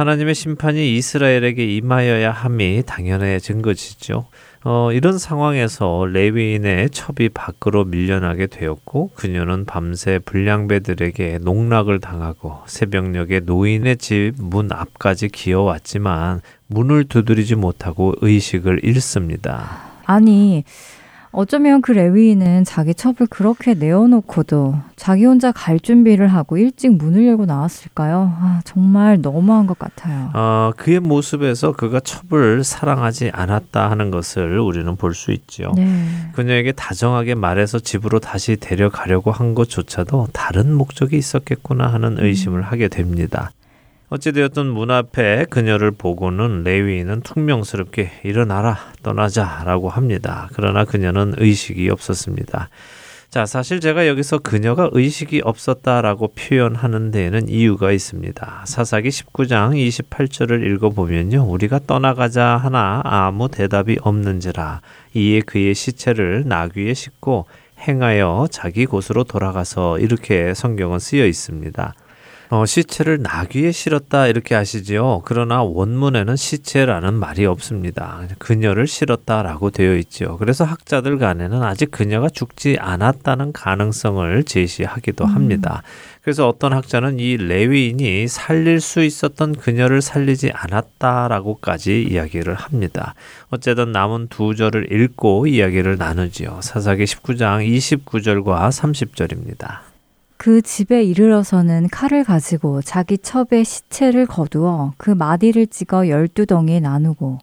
하나님의 0.00 0.34
심판이 0.34 0.96
이스라엘에게 0.96 1.62
임하여야 1.76 2.30
함이 2.30 2.84
당연해진 2.86 3.60
것이죠. 3.60 4.26
어, 4.64 4.92
이런 4.92 5.18
상황에서 5.18 6.06
레위인의 6.06 6.88
첩이 6.90 7.28
밖으로 7.30 7.84
밀려나게 7.84 8.46
되었고 8.46 9.10
그녀는 9.14 9.66
밤새 9.66 10.18
불량배들에게 10.18 11.40
농락을 11.42 12.00
당하고 12.00 12.60
새벽녘에 12.66 13.40
노인의 13.40 13.98
집 13.98 14.32
문 14.38 14.72
앞까지 14.72 15.28
기어왔지만 15.28 16.40
문을 16.66 17.04
두드리지 17.04 17.56
못하고 17.56 18.14
의식을 18.22 18.80
잃습니다. 18.82 19.82
아니 20.06 20.64
어쩌면 21.32 21.80
그 21.80 21.92
레위인은 21.92 22.64
자기 22.64 22.92
첩을 22.92 23.28
그렇게 23.30 23.74
내어놓고도 23.74 24.74
자기 24.96 25.24
혼자 25.24 25.52
갈 25.52 25.78
준비를 25.78 26.26
하고 26.26 26.58
일찍 26.58 26.92
문을 26.96 27.24
열고 27.24 27.46
나왔을까요? 27.46 28.36
아, 28.40 28.60
정말 28.64 29.20
너무한 29.20 29.66
것 29.68 29.78
같아요. 29.78 30.30
어, 30.34 30.72
그의 30.76 30.98
모습에서 30.98 31.72
그가 31.72 32.00
첩을 32.00 32.64
사랑하지 32.64 33.30
않았다 33.32 33.90
하는 33.90 34.10
것을 34.10 34.58
우리는 34.58 34.96
볼 34.96 35.14
수 35.14 35.32
있죠. 35.32 35.72
네. 35.76 35.86
그녀에게 36.34 36.72
다정하게 36.72 37.34
말해서 37.34 37.78
집으로 37.78 38.20
다시 38.20 38.56
데려가려고 38.56 39.30
한 39.32 39.54
것조차도 39.54 40.28
다른 40.32 40.72
목적이 40.72 41.18
있었겠구나 41.18 41.86
하는 41.92 42.18
음. 42.18 42.24
의심을 42.24 42.60
음. 42.60 42.64
하게 42.64 42.88
됩니다. 42.88 43.50
어찌되었든 44.10 44.66
문 44.66 44.90
앞에 44.90 45.46
그녀를 45.50 45.92
보고는 45.92 46.64
레위인은 46.64 47.20
퉁명스럽게 47.22 48.10
일어나라 48.24 48.76
떠나자라고 49.04 49.88
합니다. 49.88 50.48
그러나 50.54 50.84
그녀는 50.84 51.34
의식이 51.38 51.88
없었습니다. 51.90 52.68
자, 53.30 53.46
사실 53.46 53.78
제가 53.78 54.08
여기서 54.08 54.38
그녀가 54.38 54.90
의식이 54.90 55.42
없었다라고 55.44 56.32
표현하는 56.34 57.12
데에는 57.12 57.48
이유가 57.48 57.92
있습니다. 57.92 58.64
사사기 58.66 59.10
19장 59.10 59.76
28절을 59.76 60.66
읽어보면요. 60.66 61.44
우리가 61.48 61.78
떠나가자 61.86 62.56
하나 62.56 63.00
아무 63.04 63.48
대답이 63.48 63.98
없는지라 64.02 64.80
이에 65.14 65.42
그의 65.42 65.76
시체를 65.76 66.42
나귀에 66.46 66.92
싣고 66.94 67.46
행하여 67.78 68.48
자기 68.50 68.84
곳으로 68.86 69.22
돌아가서 69.22 70.00
이렇게 70.00 70.52
성경은 70.52 70.98
쓰여 70.98 71.24
있습니다. 71.24 71.94
어, 72.52 72.66
시체를 72.66 73.22
나귀에 73.22 73.70
실었다 73.70 74.26
이렇게 74.26 74.56
하시지요. 74.56 75.22
그러나 75.24 75.62
원문에는 75.62 76.34
시체라는 76.34 77.14
말이 77.14 77.46
없습니다. 77.46 78.22
그녀를 78.38 78.88
실었다라고 78.88 79.70
되어 79.70 79.94
있죠. 79.98 80.36
그래서 80.36 80.64
학자들 80.64 81.18
간에는 81.18 81.62
아직 81.62 81.92
그녀가 81.92 82.28
죽지 82.28 82.76
않았다는 82.80 83.52
가능성을 83.52 84.42
제시하기도 84.42 85.26
음. 85.26 85.30
합니다. 85.32 85.84
그래서 86.22 86.48
어떤 86.48 86.72
학자는 86.72 87.20
이 87.20 87.36
레위인이 87.36 88.26
살릴 88.26 88.80
수 88.80 89.04
있었던 89.04 89.54
그녀를 89.54 90.02
살리지 90.02 90.50
않았다라고까지 90.52 92.02
이야기를 92.02 92.54
합니다. 92.54 93.14
어쨌든 93.50 93.92
남은 93.92 94.26
두 94.26 94.56
절을 94.56 94.92
읽고 94.92 95.46
이야기를 95.46 95.98
나누지요. 95.98 96.58
사사기 96.62 97.04
19장 97.04 97.64
29절과 97.64 98.70
30절입니다. 98.70 99.89
그 100.40 100.62
집에 100.62 101.02
이르러서는 101.02 101.88
칼을 101.92 102.24
가지고 102.24 102.80
자기 102.80 103.18
첩의 103.18 103.62
시체를 103.62 104.24
거두어 104.24 104.94
그 104.96 105.10
마디를 105.10 105.66
찍어 105.66 106.08
열두 106.08 106.46
덩이에 106.46 106.80
나누고 106.80 107.40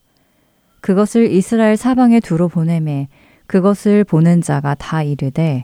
그것을 0.82 1.32
이스라엘 1.32 1.78
사방에 1.78 2.20
두루 2.20 2.50
보내매 2.50 3.08
그것을 3.46 4.04
보는 4.04 4.42
자가 4.42 4.74
다 4.74 5.04
이르되 5.04 5.64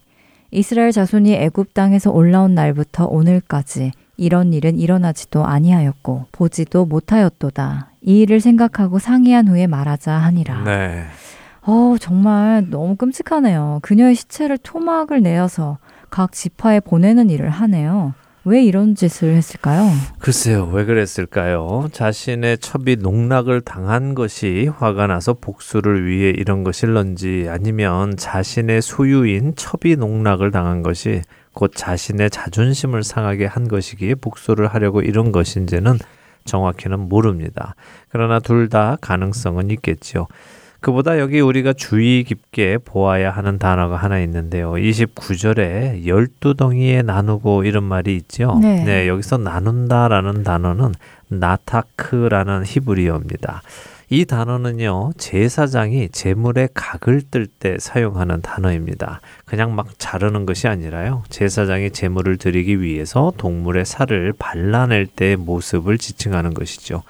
이스라엘 0.51 0.91
자손이 0.91 1.33
애굽 1.33 1.73
땅에서 1.73 2.11
올라온 2.11 2.53
날부터 2.53 3.07
오늘까지 3.07 3.93
이런 4.15 4.53
일은 4.53 4.77
일어나지도 4.77 5.43
아니하였고 5.43 6.27
보지도 6.31 6.85
못하였도다. 6.85 7.93
이 8.03 8.19
일을 8.19 8.41
생각하고 8.41 8.99
상의한 8.99 9.47
후에 9.47 9.65
말하자 9.65 10.11
하니라. 10.11 10.63
네. 10.65 11.05
어, 11.63 11.95
정말 11.99 12.69
너무 12.69 12.95
끔찍하네요. 12.95 13.79
그녀의 13.81 14.13
시체를 14.13 14.59
토막을 14.59 15.23
내어서 15.23 15.79
각 16.13 16.31
지파에 16.31 16.79
보내는 16.79 17.31
일을 17.31 17.49
하네요. 17.49 18.13
왜 18.45 18.63
이런 18.63 18.93
짓을 18.93 19.33
했을까요? 19.33 19.89
글쎄요, 20.19 20.69
왜 20.71 20.85
그랬을까요? 20.85 21.87
자신의 21.91 22.59
첩이 22.59 22.97
농락을 22.97 23.61
당한 23.61 24.13
것이 24.13 24.69
화가 24.77 25.07
나서 25.07 25.33
복수를 25.33 26.05
위해 26.05 26.29
이런 26.29 26.63
것일런지 26.63 27.47
아니면 27.49 28.15
자신의 28.15 28.83
소유인 28.83 29.55
첩이 29.55 29.95
농락을 29.95 30.51
당한 30.51 30.83
것이 30.83 31.23
곧 31.51 31.71
자신의 31.73 32.29
자존심을 32.29 33.01
상하게 33.01 33.47
한 33.47 33.67
것이기에 33.67 34.13
복수를 34.15 34.67
하려고 34.67 35.01
이런 35.01 35.31
것인지는 35.31 35.97
정확히는 36.45 36.99
모릅니다. 36.99 37.73
그러나 38.09 38.39
둘 38.39 38.69
다 38.69 38.97
가능성은 39.01 39.71
있겠지요. 39.71 40.27
그보다 40.83 41.17
여기 41.17 41.39
우리가 41.39 41.71
주의 41.71 42.25
깊게 42.25 42.79
보아야 42.83 43.31
하는 43.31 43.57
단어가 43.57 43.95
하나 43.95 44.19
있는데요. 44.19 44.73
29절에 44.73 46.05
열두 46.05 46.55
덩이에 46.55 47.03
나누고 47.03 47.63
이런 47.63 47.85
말이 47.85 48.17
있죠. 48.17 48.59
네. 48.61 48.83
네, 48.83 49.07
여기서 49.07 49.37
나눈다라는 49.37 50.43
단어는 50.43 50.91
나타크라는 51.29 52.65
히브리어입니다. 52.65 53.61
이 54.09 54.25
단어는요, 54.25 55.13
제사장이 55.17 56.09
재물의 56.09 56.67
각을 56.73 57.21
뜰 57.31 57.47
때 57.47 57.77
사용하는 57.79 58.41
단어입니다. 58.41 59.21
그냥 59.45 59.75
막 59.75 59.87
자르는 59.97 60.45
것이 60.45 60.67
아니라요, 60.67 61.23
제사장이 61.29 61.91
재물을 61.91 62.35
드리기 62.35 62.81
위해서 62.81 63.31
동물의 63.37 63.85
살을 63.85 64.33
발라낼 64.37 65.07
때의 65.07 65.37
모습을 65.37 65.97
지칭하는 65.97 66.53
것이죠. 66.53 67.03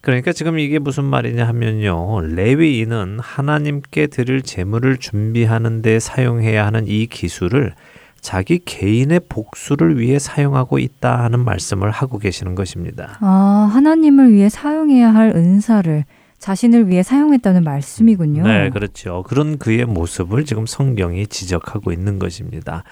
그러니까 0.00 0.32
지금 0.32 0.58
이게 0.58 0.78
무슨 0.78 1.04
말이냐 1.04 1.46
하면요. 1.46 2.20
레위인은 2.20 3.18
하나님께 3.20 4.06
드릴 4.08 4.42
제물을 4.42 4.98
준비하는 4.98 5.82
데 5.82 5.98
사용해야 5.98 6.66
하는 6.66 6.86
이 6.86 7.06
기술을 7.06 7.74
자기 8.20 8.58
개인의 8.64 9.20
복수를 9.28 9.98
위해 9.98 10.18
사용하고 10.18 10.78
있다 10.78 11.22
하는 11.22 11.44
말씀을 11.44 11.90
하고 11.90 12.18
계시는 12.18 12.54
것입니다. 12.54 13.18
아, 13.20 13.70
하나님을 13.72 14.32
위해 14.32 14.48
사용해야 14.48 15.14
할 15.14 15.30
은사를 15.34 16.04
자신을 16.38 16.88
위해 16.88 17.02
사용했다는 17.02 17.64
말씀이군요. 17.64 18.44
네, 18.44 18.70
그렇죠. 18.70 19.24
그런 19.26 19.58
그의 19.58 19.84
모습을 19.84 20.44
지금 20.44 20.66
성경이 20.66 21.26
지적하고 21.26 21.92
있는 21.92 22.18
것입니다. 22.18 22.84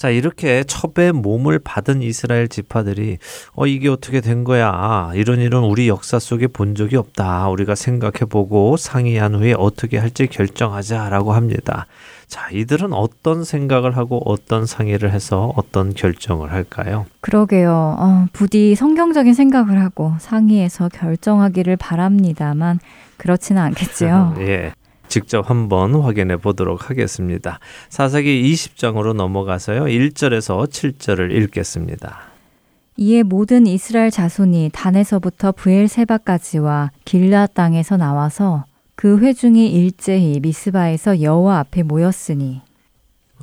자, 0.00 0.08
이렇게 0.08 0.64
첩의 0.64 1.12
몸을 1.12 1.58
받은 1.58 2.00
이스라엘 2.00 2.48
지파들이 2.48 3.18
어 3.52 3.66
이게 3.66 3.90
어떻게 3.90 4.22
된 4.22 4.44
거야? 4.44 5.10
이런 5.14 5.40
일은 5.40 5.62
우리 5.62 5.88
역사 5.88 6.18
속에 6.18 6.46
본 6.46 6.74
적이 6.74 6.96
없다. 6.96 7.50
우리가 7.50 7.74
생각해 7.74 8.20
보고 8.30 8.78
상의한 8.78 9.34
후에 9.34 9.52
어떻게 9.52 9.98
할지 9.98 10.26
결정하자라고 10.26 11.34
합니다. 11.34 11.86
자, 12.28 12.48
이들은 12.50 12.94
어떤 12.94 13.44
생각을 13.44 13.98
하고 13.98 14.22
어떤 14.24 14.64
상의를 14.64 15.12
해서 15.12 15.52
어떤 15.54 15.92
결정을 15.92 16.50
할까요? 16.50 17.04
그러게요. 17.20 17.96
어, 17.98 18.26
부디 18.32 18.74
성경적인 18.74 19.34
생각을 19.34 19.82
하고 19.82 20.14
상의해서 20.18 20.88
결정하기를 20.88 21.76
바랍니다만 21.76 22.80
그렇지는 23.18 23.60
않겠지요. 23.60 24.36
예. 24.40 24.72
직접 25.10 25.50
한번 25.50 25.94
확인해 25.94 26.36
보도록 26.38 26.88
하겠습니다. 26.88 27.58
사사기 27.90 28.42
20장으로 28.52 29.12
넘어가서요. 29.12 29.84
1절에서 29.84 30.70
7절을 30.70 31.32
읽겠습니다. 31.32 32.30
이에 32.96 33.22
모든 33.22 33.66
이스라엘 33.66 34.10
자손이 34.10 34.70
단에서부터 34.72 35.52
부엘세바까지와 35.52 36.92
길라 37.04 37.46
땅에서 37.46 37.96
나와서 37.96 38.64
그 38.94 39.18
회중이 39.18 39.72
일제히 39.72 40.38
미스바에서 40.40 41.22
여호와 41.22 41.58
앞에 41.60 41.82
모였으니 41.82 42.60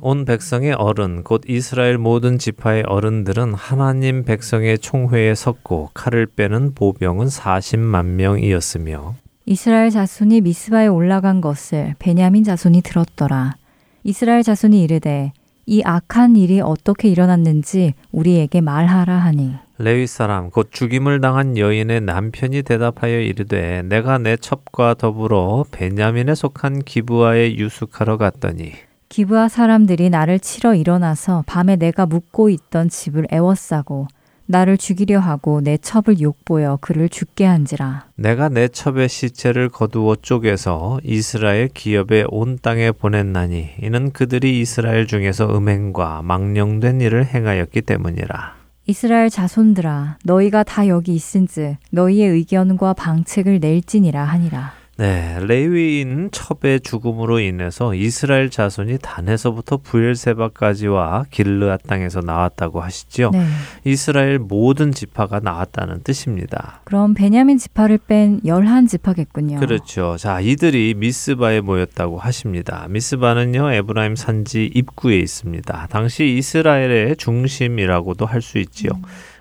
온 0.00 0.24
백성의 0.24 0.74
어른 0.74 1.24
곧 1.24 1.42
이스라엘 1.48 1.98
모든 1.98 2.38
지파의 2.38 2.84
어른들은 2.86 3.54
하나님 3.54 4.24
백성의 4.24 4.78
총회에 4.78 5.34
섰고 5.34 5.90
칼을 5.92 6.26
빼는 6.26 6.74
보병은 6.74 7.26
40만 7.26 8.04
명이었으며 8.04 9.16
이스라엘 9.50 9.88
자손이 9.88 10.42
미스바에 10.42 10.88
올라간 10.88 11.40
것을 11.40 11.94
베냐민 11.98 12.44
자손이 12.44 12.82
들었더라. 12.82 13.56
이스라엘 14.04 14.42
자손이 14.42 14.82
이르되 14.82 15.32
이 15.64 15.80
악한 15.82 16.36
일이 16.36 16.60
어떻게 16.60 17.08
일어났는지 17.08 17.94
우리에게 18.12 18.60
말하라 18.60 19.16
하니 19.16 19.54
레위 19.78 20.06
사람 20.06 20.50
곧 20.50 20.68
죽임을 20.70 21.22
당한 21.22 21.56
여인의 21.56 22.02
남편이 22.02 22.60
대답하여 22.60 23.20
이르되 23.20 23.84
내가 23.84 24.18
내 24.18 24.36
첩과 24.36 24.96
더불어 24.98 25.64
베냐민에 25.70 26.34
속한 26.34 26.82
기브아에 26.82 27.54
유숙하러 27.56 28.18
갔더니 28.18 28.72
기브아 29.08 29.48
사람들이 29.48 30.10
나를 30.10 30.40
치러 30.40 30.74
일어나서 30.74 31.44
밤에 31.46 31.76
내가 31.76 32.04
묵고 32.04 32.50
있던 32.50 32.90
집을 32.90 33.28
애워싸고 33.32 34.08
나를 34.48 34.78
죽이려 34.78 35.20
하고 35.20 35.60
내 35.60 35.76
첩을 35.76 36.20
욕보여 36.20 36.78
그를 36.80 37.08
죽게 37.08 37.44
한지라. 37.44 38.06
내가 38.16 38.48
내 38.48 38.68
첩의 38.68 39.08
시체를 39.08 39.68
거두어 39.68 40.16
쪼개서 40.16 41.00
이스라엘 41.04 41.68
기업의 41.68 42.26
온 42.28 42.58
땅에 42.60 42.90
보냈나니 42.90 43.70
이는 43.82 44.10
그들이 44.10 44.60
이스라엘 44.60 45.06
중에서 45.06 45.54
음행과 45.54 46.22
망령된 46.22 47.02
일을 47.02 47.26
행하였기 47.26 47.82
때문이라. 47.82 48.56
이스라엘 48.86 49.28
자손들아 49.28 50.16
너희가 50.24 50.62
다 50.62 50.88
여기 50.88 51.14
있은즉 51.14 51.76
너희의 51.90 52.30
의견과 52.30 52.94
방책을 52.94 53.60
낼지니라 53.60 54.24
하니라. 54.24 54.77
네, 54.98 55.38
레위인 55.40 56.28
첩의 56.32 56.80
죽음으로 56.80 57.38
인해서 57.38 57.94
이스라엘 57.94 58.50
자손이 58.50 58.98
단에서부터 59.00 59.76
부엘세바까지와 59.76 61.26
길르아 61.30 61.76
땅에서 61.76 62.18
나왔다고 62.20 62.80
하시죠. 62.80 63.30
네. 63.32 63.46
이스라엘 63.84 64.40
모든 64.40 64.90
지파가 64.90 65.38
나왔다는 65.38 66.02
뜻입니다. 66.02 66.80
그럼 66.82 67.14
베냐민 67.14 67.58
지파를 67.58 67.98
뺀 68.08 68.40
열한 68.44 68.88
지파겠군요. 68.88 69.60
그렇죠. 69.60 70.16
자, 70.18 70.40
이들이 70.40 70.94
미스바에 70.96 71.60
모였다고 71.60 72.18
하십니다. 72.18 72.86
미스바는요, 72.90 73.70
에브라임 73.70 74.16
산지 74.16 74.68
입구에 74.74 75.16
있습니다. 75.20 75.86
당시 75.90 76.36
이스라엘의 76.36 77.16
중심이라고도 77.18 78.26
할 78.26 78.42
수 78.42 78.58
있지요. 78.58 78.90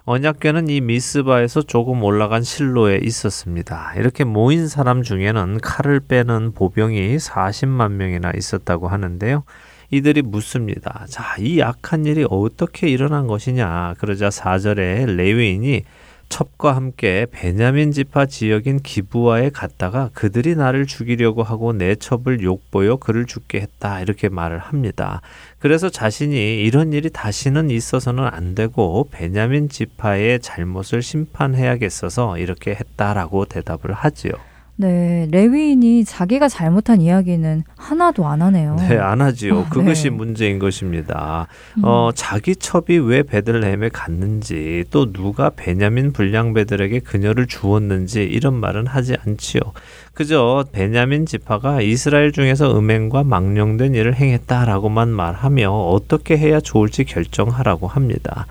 언약궤는 0.09 0.69
이 0.69 0.79
미스바에서 0.79 1.63
조금 1.63 2.01
올라간 2.01 2.41
실로에 2.41 2.97
있었습니다. 3.03 3.93
이렇게 3.97 4.23
모인 4.23 4.69
사람 4.69 5.03
중에는 5.03 5.59
칼을 5.61 5.99
빼는 5.99 6.53
보병이 6.53 7.17
40만 7.17 7.91
명이나 7.91 8.31
있었다고 8.33 8.87
하는데요. 8.87 9.43
이들이 9.91 10.21
묻습니다. 10.21 11.05
자, 11.09 11.35
이 11.39 11.61
악한 11.61 12.05
일이 12.05 12.25
어떻게 12.29 12.87
일어난 12.87 13.27
것이냐. 13.27 13.95
그러자 13.97 14.29
4절에 14.29 15.13
레위인이 15.13 15.83
첩과 16.30 16.75
함께 16.75 17.25
베냐민 17.32 17.91
지파 17.91 18.25
지역인 18.25 18.80
기부아에 18.82 19.49
갔다가 19.49 20.09
그들이 20.13 20.55
나를 20.55 20.86
죽이려고 20.86 21.43
하고 21.43 21.73
내 21.73 21.95
첩을 21.95 22.43
욕보여 22.43 22.97
그를 22.97 23.25
죽게 23.25 23.61
했다 23.61 24.01
이렇게 24.01 24.30
말을 24.30 24.59
합니다. 24.59 25.21
그래서 25.59 25.89
자신이 25.89 26.63
이런 26.63 26.93
일이 26.93 27.09
다시는 27.09 27.69
있어서는 27.69 28.25
안 28.25 28.55
되고 28.55 29.07
베냐민 29.11 29.69
지파의 29.69 30.41
잘못을 30.41 31.01
심판해야겠어서 31.01 32.38
이렇게 32.38 32.71
했다라고 32.71 33.45
대답을 33.45 33.93
하지요. 33.93 34.32
네, 34.80 35.28
레위인이 35.32 36.05
자기가 36.05 36.47
잘못한 36.47 37.01
이야기는 37.01 37.63
하나도 37.75 38.28
안 38.28 38.43
하네요. 38.43 38.75
네, 38.75 38.97
안 38.99 39.21
하지요. 39.21 39.59
어, 39.59 39.65
그것이 39.69 40.03
네. 40.03 40.09
문제인 40.11 40.59
것입니다. 40.59 41.47
음. 41.80 41.82
어, 41.84 42.11
자기 42.13 42.55
첩이 42.55 42.99
왜 42.99 43.23
베들레헴에 43.23 43.89
갔는지 43.89 44.86
또 44.91 45.11
누가 45.11 45.49
베냐민 45.49 46.13
불량배들에게 46.13 46.99
그녀를 46.99 47.47
주었는지 47.47 48.21
이런 48.21 48.53
말은 48.53 48.86
하지 48.86 49.15
않지요. 49.25 49.61
그저 50.13 50.65
베냐민 50.71 51.25
지파가 51.25 51.82
이스라엘 51.82 52.32
중에서 52.32 52.78
음행과 52.78 53.23
망령된 53.23 53.95
일을 53.95 54.13
행했다라고만 54.13 55.09
말하며 55.09 55.71
어떻게 55.71 56.38
해야 56.38 56.59
좋을지 56.59 57.03
결정하라고 57.03 57.88
합니다. 57.88 58.45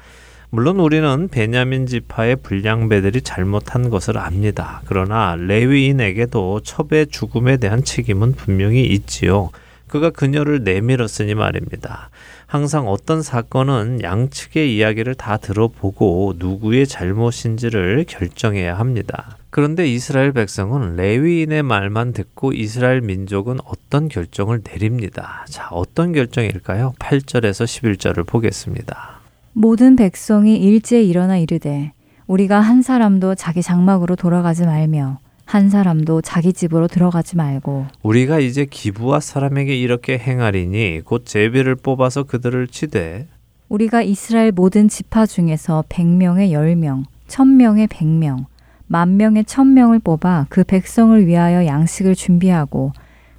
물론 0.56 0.80
우리는 0.80 1.28
베냐민 1.28 1.84
지파의 1.84 2.36
불량배들이 2.36 3.20
잘못한 3.20 3.90
것을 3.90 4.16
압니다. 4.16 4.80
그러나 4.86 5.36
레위인에게도 5.38 6.60
첩의 6.60 7.08
죽음에 7.08 7.58
대한 7.58 7.84
책임은 7.84 8.32
분명히 8.32 8.86
있지요. 8.86 9.50
그가 9.86 10.08
그녀를 10.08 10.64
내밀었으니 10.64 11.34
말입니다. 11.34 12.08
항상 12.46 12.88
어떤 12.88 13.20
사건은 13.20 14.00
양측의 14.02 14.74
이야기를 14.74 15.14
다 15.16 15.36
들어보고 15.36 16.36
누구의 16.38 16.86
잘못인지를 16.86 18.06
결정해야 18.08 18.78
합니다. 18.78 19.36
그런데 19.50 19.86
이스라엘 19.86 20.32
백성은 20.32 20.96
레위인의 20.96 21.64
말만 21.64 22.14
듣고 22.14 22.54
이스라엘 22.54 23.02
민족은 23.02 23.58
어떤 23.66 24.08
결정을 24.08 24.62
내립니다. 24.66 25.44
자, 25.50 25.68
어떤 25.70 26.12
결정일까요? 26.12 26.94
8절에서 26.98 27.66
11절을 27.66 28.26
보겠습니다. 28.26 29.15
모든 29.58 29.96
백성이 29.96 30.58
일제히 30.58 31.08
일어나 31.08 31.38
이르되 31.38 31.92
우리가 32.26 32.60
한 32.60 32.82
사람도 32.82 33.36
자기 33.36 33.62
장막으로 33.62 34.14
돌아가지 34.14 34.66
말며 34.66 35.18
한 35.46 35.70
사람도 35.70 36.20
자기 36.20 36.52
집으로 36.52 36.88
들어가지 36.88 37.36
말고 37.36 37.86
우리가 38.02 38.38
이제 38.38 38.66
기부와 38.66 39.20
사람에게 39.20 39.74
이렇게 39.74 40.18
행하리니 40.18 41.00
곧 41.06 41.24
제비를 41.24 41.76
뽑아서 41.76 42.24
그들을 42.24 42.68
치되 42.68 43.28
우리가 43.70 44.02
이스라엘 44.02 44.52
모든 44.52 44.88
지파 44.88 45.24
중에서 45.24 45.84
100명의 45.88 46.50
10명, 46.50 47.04
1000명의 47.26 47.88
100명, 47.88 48.44
만 48.88 49.16
명의 49.16 49.42
1000명을 49.44 50.04
뽑아 50.04 50.48
그 50.50 50.64
백성을 50.64 51.26
위하여 51.26 51.64
양식을 51.64 52.14
준비하고 52.14 52.92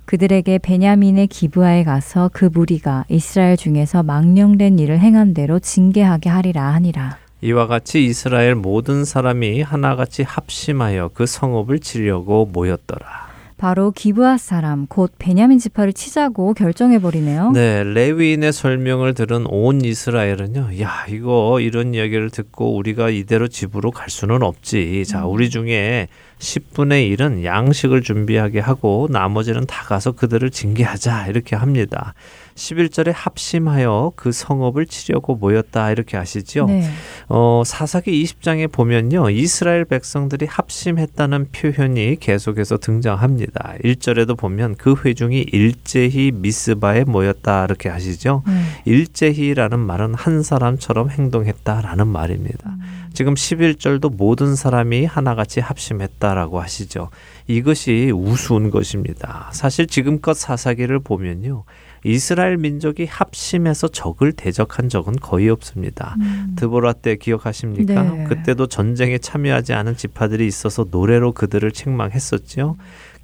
그들에게 0.08 0.60
베냐민의 0.60 1.28
기브아에 1.28 1.84
가서 1.84 2.30
그 2.34 2.50
무리가 2.52 3.04
이스라엘 3.10 3.58
중에서 3.58 4.04
망령된 4.04 4.80
일을 4.80 5.00
행한 5.00 5.34
대로 5.34 5.60
징계하게 5.60 6.30
하리라 6.30 6.74
하니라. 6.74 7.18
이와 7.42 7.68
같이 7.68 8.06
이스라엘 8.06 8.56
모든 8.56 9.04
사람이 9.04 9.62
하나같이 9.62 10.24
합심하여 10.24 11.12
그 11.14 11.26
성읍을 11.26 11.80
치려고 11.80 12.50
모였더라. 12.52 13.27
바로 13.58 13.92
기브아 13.92 14.38
사람 14.38 14.86
곧 14.86 15.12
베냐민 15.18 15.58
지파를 15.58 15.92
치자고 15.92 16.54
결정해 16.54 17.00
버리네요. 17.00 17.52
네, 17.52 17.84
레위인의 17.84 18.54
설명을 18.54 19.16
들은 19.16 19.46
온 19.48 19.82
이스라엘은요. 19.82 20.80
야, 20.80 21.06
이거 21.10 21.60
이런 21.60 21.96
이야기를 21.96 22.30
듣고 22.30 22.76
우리가 22.76 23.10
이대로 23.10 23.48
집으로 23.48 23.90
갈 23.90 24.10
수는 24.10 24.44
없지. 24.44 25.06
자, 25.08 25.26
음. 25.26 25.32
우리 25.32 25.50
중에 25.50 26.08
10분의 26.38 27.18
1은 27.18 27.44
양식을 27.44 28.04
준비하게 28.04 28.60
하고 28.60 29.08
나머지는 29.10 29.66
다 29.66 29.84
가서 29.86 30.12
그들을 30.12 30.50
징계하자. 30.52 31.28
이렇게 31.28 31.56
합니다. 31.56 32.14
11절에 32.58 33.14
합심하여 33.16 34.14
그 34.16 34.32
성읍을 34.32 34.88
치려고 34.88 35.36
모였다 35.36 35.92
이렇게 35.92 36.18
하시죠. 36.18 36.66
네. 36.66 36.90
어, 37.30 37.64
사사기 37.66 38.24
20장에 38.24 38.72
보면요. 38.72 39.30
이스라엘 39.30 39.86
백성들이 39.86 40.48
합심했다는 40.48 41.50
표현이 41.52 42.18
계속해서 42.20 42.78
등장합니다. 42.78 43.76
1절에도 43.84 44.38
보면 44.38 44.76
그 44.76 44.96
회중이 45.06 45.46
일제히 45.52 46.32
미스바에 46.34 47.04
모였다 47.06 47.66
이렇게 47.66 47.90
하시죠. 47.90 48.44
네. 48.48 48.62
일제히라는 48.86 49.80
말은 49.80 50.16
한 50.16 50.42
사람처럼 50.44 51.12
행동했다라는 51.12 52.08
말입니다. 52.08 52.76
지금 53.14 53.34
11절도 53.34 54.16
모든 54.16 54.56
사람이 54.56 55.06
하나같이 55.06 55.60
합심했다라고 55.60 56.62
하시죠. 56.62 57.10
이것이 57.48 58.12
우스운 58.14 58.70
것입니다. 58.70 59.50
사실 59.54 59.88
지금껏 59.88 60.34
사사기를 60.34 61.00
보면요. 61.00 61.64
이스라엘 62.08 62.58
민족이 62.58 63.06
합심해서 63.06 63.90
적을 63.90 64.32
대적한 64.32 64.90
적은 64.90 65.18
거의 65.18 65.50
없습니다. 65.50 66.16
음. 66.20 66.56
드보라 66.58 66.94
때 66.94 67.16
기억하십니까? 67.16 68.02
네. 68.04 68.24
그때도 68.26 68.68
전쟁에 68.68 69.18
참여하지 69.18 69.74
않은 69.74 69.98
지파들이 69.98 70.48
있어서 70.48 70.86
노래로 70.90 71.34
그들을 71.34 71.72
책망했었지요. 71.72 72.78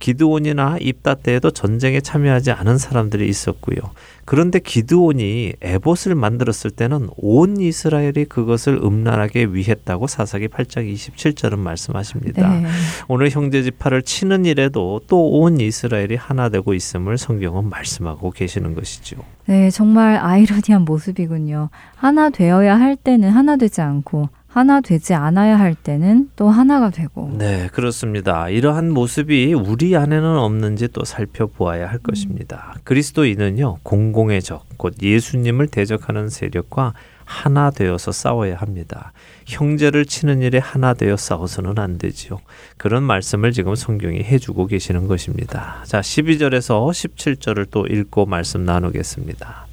기드온이나 0.04 0.80
입다 0.82 1.14
때에도 1.14 1.50
전쟁에 1.50 2.02
참여하지 2.02 2.52
않은 2.52 2.78
사람들이 2.78 3.26
있었고요. 3.30 3.78
그런데 4.26 4.60
기드온이 4.60 5.54
에봇을 5.62 6.16
만들었을 6.16 6.72
때는 6.72 7.08
온 7.16 7.58
이스라엘이 7.58 8.26
그것을 8.26 8.82
음란하게 8.84 9.46
위했다고 9.46 10.08
사사기 10.08 10.50
8장 10.50 10.94
27절은 10.94 11.58
말씀하십니다. 11.58 12.50
네. 12.50 12.66
오늘 13.08 13.30
형제 13.30 13.64
지파를 13.64 14.02
치는 14.02 14.44
일에도 14.46 15.00
또 15.08 15.24
온 15.34 15.62
이스라엘이 15.62 16.16
하나 16.16 16.50
되고 16.50 16.74
있음을 16.74 17.18
성경은 17.18 17.70
말씀하고 17.70 18.32
계시는 18.32 18.76
것이죠. 18.76 19.18
네, 19.46 19.70
정말 19.72 20.18
아이러니한 20.18 20.84
모습이군요. 20.86 21.70
하나 21.96 22.30
되어야 22.30 22.78
할 22.78 22.98
때는 22.98 23.30
하나 23.30 23.56
되지 23.56 23.80
않고 23.82 24.30
하나 24.54 24.82
되지 24.82 25.16
않아야 25.16 25.58
할 25.58 25.74
때는 25.74 26.30
또 26.36 26.48
하나가 26.48 26.92
되고. 26.92 27.28
네, 27.40 27.70
그렇습니다. 27.74 28.50
이러한 28.50 28.92
모습이 28.92 29.52
우리 29.56 29.96
안에는 29.96 30.38
없는지 30.38 30.90
또 30.90 31.04
살펴보아야 31.04 31.90
할 31.90 31.98
것입니다. 31.98 32.76
그리스도인은요, 32.84 33.80
공공의 33.82 34.44
적, 34.44 34.64
곧 34.78 34.94
예수님을 35.02 35.70
대적하는 35.70 36.30
세력과 36.30 36.94
하나 37.26 37.72
되어서 37.72 38.12
싸워야 38.12 38.58
합니다. 38.58 39.12
형제를 39.48 40.06
치는 40.06 40.44
일에 40.44 40.60
하나 40.60 40.94
되어 40.94 41.18
싸워서는 41.18 41.80
안 41.80 41.98
되지요. 41.98 42.40
그런 42.78 43.02
말씀을 43.02 43.54
지금 43.54 43.74
성경이 43.74 44.20
해주고 44.20 44.68
계시는 44.68 45.08
것입니다. 45.08 45.82
자, 45.86 46.02
12절에서 46.02 46.92
17절을 46.92 47.70
또 47.72 47.88
읽고 47.88 48.28
말씀 48.28 48.66
나누겠습니다. 48.66 49.73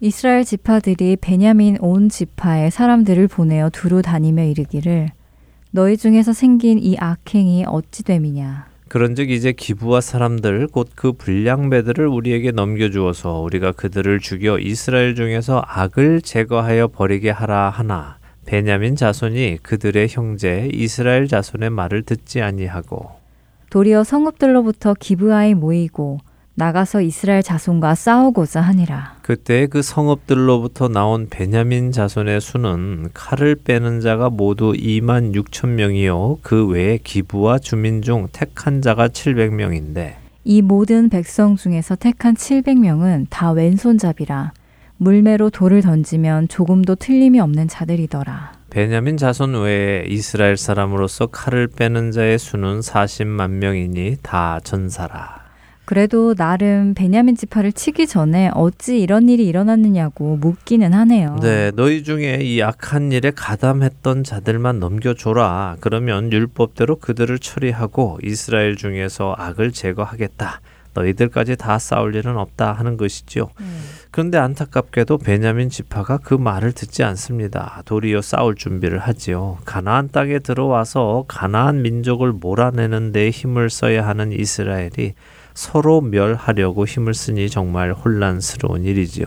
이스라엘 0.00 0.44
지파들이 0.44 1.16
베냐민 1.16 1.78
온 1.80 2.10
지파에 2.10 2.68
사람들을 2.68 3.28
보내어 3.28 3.70
두루 3.70 4.02
다니며 4.02 4.44
이르기를 4.44 5.08
너희 5.70 5.96
중에서 5.96 6.34
생긴 6.34 6.78
이 6.78 6.96
악행이 6.98 7.64
어찌 7.66 8.02
됨이냐? 8.04 8.66
그런즉 8.88 9.30
이제 9.30 9.52
기부와 9.52 10.02
사람들 10.02 10.68
곧 10.68 10.90
그 10.94 11.12
불량배들을 11.12 12.06
우리에게 12.06 12.50
넘겨주어서 12.52 13.40
우리가 13.40 13.72
그들을 13.72 14.20
죽여 14.20 14.58
이스라엘 14.58 15.14
중에서 15.14 15.62
악을 15.66 16.20
제거하여 16.20 16.88
버리게 16.88 17.30
하라 17.30 17.70
하나 17.70 18.18
베냐민 18.44 18.96
자손이 18.96 19.58
그들의 19.62 20.08
형제 20.10 20.68
이스라엘 20.72 21.26
자손의 21.26 21.70
말을 21.70 22.02
듣지 22.02 22.42
아니하고. 22.42 23.12
도리어 23.70 24.04
성읍들로부터 24.04 24.94
기브아에 25.00 25.54
모이고 25.54 26.18
나가서 26.56 27.02
이스라엘 27.02 27.42
자손과 27.42 27.94
싸우고자 27.94 28.62
하니라. 28.62 29.16
그때 29.20 29.66
그 29.66 29.82
성읍들로부터 29.82 30.88
나온 30.88 31.28
베냐민 31.28 31.92
자손의 31.92 32.40
수는 32.40 33.10
칼을 33.12 33.56
빼는 33.56 34.00
자가 34.00 34.30
모두 34.30 34.72
2만 34.72 35.34
6천 35.34 35.68
명이요. 35.68 36.38
그 36.42 36.66
외에 36.66 36.98
기부와 37.02 37.58
주민 37.58 38.00
중 38.00 38.28
택한 38.32 38.80
자가 38.80 39.08
700명인데 39.08 40.14
이 40.44 40.62
모든 40.62 41.10
백성 41.10 41.56
중에서 41.56 41.94
택한 41.94 42.34
700명은 42.34 43.26
다 43.28 43.52
왼손잡이라. 43.52 44.52
물매로 44.96 45.50
돌을 45.50 45.82
던지면 45.82 46.48
조금도 46.48 46.94
틀림이 46.94 47.38
없는 47.38 47.68
자들이더라. 47.68 48.52
베냐민 48.70 49.18
자손 49.18 49.60
외에 49.62 50.04
이스라엘 50.08 50.56
사람으로서 50.56 51.26
칼을 51.26 51.66
빼는 51.68 52.12
자의 52.12 52.38
수는 52.38 52.80
40만 52.80 53.50
명이니 53.50 54.18
다 54.22 54.58
전사라. 54.64 55.45
그래도 55.86 56.34
나름 56.34 56.94
베냐민 56.94 57.36
지파를 57.36 57.72
치기 57.72 58.08
전에 58.08 58.50
어찌 58.54 59.00
이런 59.00 59.28
일이 59.28 59.46
일어났느냐고 59.46 60.36
묻기는 60.36 60.92
하네요. 60.92 61.36
네, 61.40 61.70
너희 61.76 62.02
중에 62.02 62.40
이 62.42 62.60
악한 62.60 63.12
일에 63.12 63.30
가담했던 63.30 64.24
자들만 64.24 64.80
넘겨줘라. 64.80 65.76
그러면 65.80 66.32
율법대로 66.32 66.96
그들을 66.96 67.38
처리하고 67.38 68.18
이스라엘 68.24 68.74
중에서 68.74 69.36
악을 69.38 69.70
제거하겠다. 69.70 70.60
너희들까지 70.94 71.56
다 71.56 71.78
싸울 71.78 72.16
일은 72.16 72.36
없다 72.36 72.72
하는 72.72 72.96
것이죠. 72.96 73.50
그런데 74.10 74.38
안타깝게도 74.38 75.18
베냐민 75.18 75.68
지파가 75.68 76.18
그 76.18 76.34
말을 76.34 76.72
듣지 76.72 77.04
않습니다. 77.04 77.82
도리어 77.84 78.22
싸울 78.22 78.56
준비를 78.56 78.98
하지요. 78.98 79.58
가나안 79.66 80.08
땅에 80.10 80.38
들어와서 80.40 81.26
가나안 81.28 81.82
민족을 81.82 82.32
몰아내는 82.32 83.12
데 83.12 83.30
힘을 83.30 83.70
써야 83.70 84.06
하는 84.08 84.32
이스라엘이 84.32 85.14
서로 85.56 86.02
멸하려고 86.02 86.86
힘을 86.86 87.14
쓰니 87.14 87.48
정말 87.48 87.92
혼란스러운 87.92 88.84
일이지요. 88.84 89.24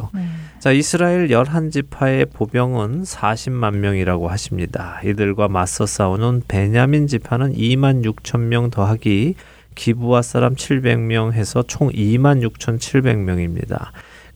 자, 0.60 0.72
이스라엘 0.72 1.30
11지파의 1.30 2.32
보병은 2.32 3.04
40만 3.04 3.78
명이라고 3.78 4.30
하십니다. 4.30 5.02
이들과 5.04 5.48
맞서 5.48 5.86
싸우는 5.86 6.44
베냐민 6.48 7.08
지파는 7.08 7.54
2만 7.54 8.06
6천 8.06 8.42
명 8.42 8.70
더하기 8.70 9.36
기부와 9.74 10.22
사람 10.22 10.56
700명 10.56 11.32
해서 11.34 11.64
총 11.64 11.90
2만 11.90 12.48
6,700명입니다. 12.48 13.88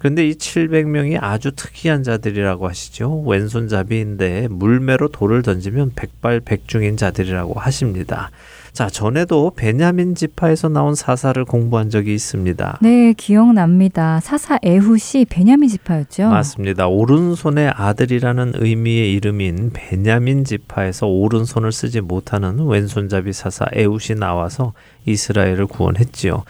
그런데 0.04 0.28
이 0.28 0.34
700명이 0.34 1.18
아주 1.22 1.54
특이한 1.56 2.04
자들이라고 2.04 2.68
하시죠. 2.68 3.24
왼손잡이인데 3.26 4.49
물매로 4.49 5.08
돌을 5.08 5.43
던지면 5.43 5.93
백발백중인 5.95 6.97
자들이라고 6.97 7.58
하십니다. 7.58 8.30
자, 8.74 8.89
전에도 8.89 9.54
베냐민 9.56 10.14
지파에서 10.14 10.68
나온 10.68 10.93
사사를 10.93 11.45
공부한 11.45 11.89
적이 11.89 12.16
있습니다. 12.16 12.80
네, 12.82 13.14
기억납니다. 13.14 14.20
사사 14.20 14.60
에훗이 14.62 15.24
베냐민 15.30 15.70
지파였죠. 15.70 16.28
맞습니다. 16.28 16.88
오른손의 16.88 17.70
아들이라는 17.74 18.54
의미의 18.56 19.14
이름인 19.14 19.72
베냐민 19.72 20.43
지파에서 20.43 21.08
오른손을 21.08 21.72
쓰지 21.72 22.01
못하는 22.01 22.60
왼손잡이 22.60 23.32
사사 23.32 23.68
에훗이 23.72 24.20
나와서 24.20 24.74
이스라엘을 25.06 25.68
구원했지요. 25.68 26.43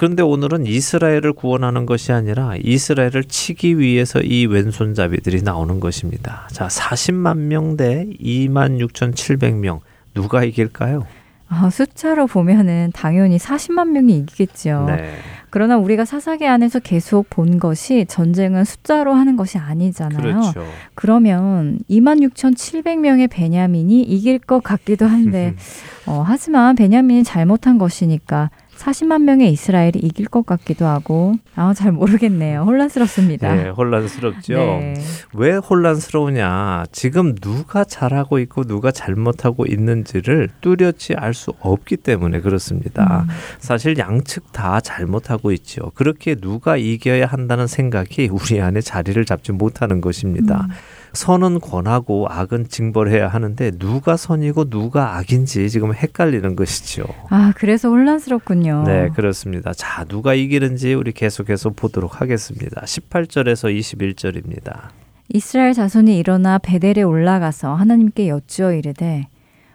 그런데 0.00 0.22
오늘은 0.22 0.64
이스라엘을 0.64 1.34
구원하는 1.34 1.84
것이 1.84 2.10
아니라 2.10 2.54
이스라엘을 2.58 3.24
치기 3.24 3.78
위해서 3.78 4.18
이 4.22 4.46
왼손잡이들이 4.46 5.42
나오는 5.42 5.78
것입니다. 5.78 6.48
자, 6.50 6.68
40만 6.68 7.36
명 7.36 7.76
대 7.76 8.06
2만 8.18 8.78
6,700명. 8.80 9.80
누가 10.14 10.42
이길까요? 10.42 11.06
아, 11.50 11.68
숫자로 11.68 12.28
보면은 12.28 12.92
당연히 12.94 13.36
40만 13.36 13.90
명이 13.90 14.16
이기겠죠. 14.20 14.86
네. 14.88 15.16
그러나 15.50 15.76
우리가 15.76 16.06
사사기 16.06 16.46
안에서 16.46 16.78
계속 16.78 17.28
본 17.28 17.58
것이 17.58 18.06
전쟁은 18.08 18.64
숫자로 18.64 19.12
하는 19.12 19.36
것이 19.36 19.58
아니잖아요. 19.58 20.22
그렇죠. 20.22 20.64
그러면 20.94 21.78
26,700명의 21.90 23.28
베냐민이 23.28 24.00
이길 24.00 24.38
것 24.38 24.62
같기도 24.62 25.06
한데 25.06 25.54
어, 26.06 26.24
하지만 26.26 26.74
베냐민이 26.74 27.22
잘못한 27.22 27.76
것이니까 27.76 28.48
40만 28.80 29.22
명의 29.24 29.52
이스라엘이 29.52 29.98
이길 30.02 30.26
것 30.26 30.46
같기도 30.46 30.86
하고 30.86 31.34
아 31.54 31.74
잘 31.74 31.92
모르겠네요. 31.92 32.62
혼란스럽습니다. 32.62 33.54
네, 33.54 33.68
혼란스럽죠. 33.68 34.54
네. 34.54 34.94
왜 35.34 35.54
혼란스러우냐? 35.56 36.84
지금 36.90 37.34
누가 37.34 37.84
잘하고 37.84 38.38
있고 38.40 38.64
누가 38.64 38.90
잘못하고 38.90 39.66
있는지를 39.66 40.48
뚜렷이 40.60 41.14
알 41.16 41.30
수 41.34 41.52
없기 41.60 41.96
때문에 41.98 42.40
그렇습니다. 42.40 43.24
음. 43.28 43.34
사실 43.60 43.96
양측 43.98 44.52
다 44.52 44.80
잘못하고 44.80 45.52
있죠. 45.52 45.92
그렇게 45.94 46.34
누가 46.34 46.76
이겨야 46.76 47.26
한다는 47.26 47.66
생각이 47.68 48.28
우리 48.32 48.60
안에 48.60 48.80
자리를 48.80 49.24
잡지 49.24 49.52
못하는 49.52 50.00
것입니다. 50.00 50.66
음. 50.68 50.74
선은 51.12 51.60
권하고 51.60 52.26
악은 52.28 52.68
징벌해야 52.68 53.28
하는데 53.28 53.70
누가 53.72 54.16
선이고 54.16 54.70
누가 54.70 55.16
악인지 55.16 55.68
지금 55.70 55.94
헷갈리는 55.94 56.56
것이죠. 56.56 57.04
아 57.28 57.52
그래서 57.56 57.88
혼란스럽군요. 57.88 58.84
네, 58.86 59.08
그렇습니다. 59.10 59.72
자, 59.72 60.04
누가 60.04 60.34
이기는지 60.34 60.94
우리 60.94 61.12
계속해서 61.12 61.70
보도록 61.70 62.20
하겠습니다. 62.20 62.82
18절에서 62.82 63.76
21절입니다. 63.76 64.88
이스라엘 65.32 65.74
자손이 65.74 66.18
일어나 66.18 66.58
베델에 66.58 67.02
올라가서 67.02 67.74
하나님께 67.74 68.28
여쭈어 68.28 68.72
이르되 68.72 69.28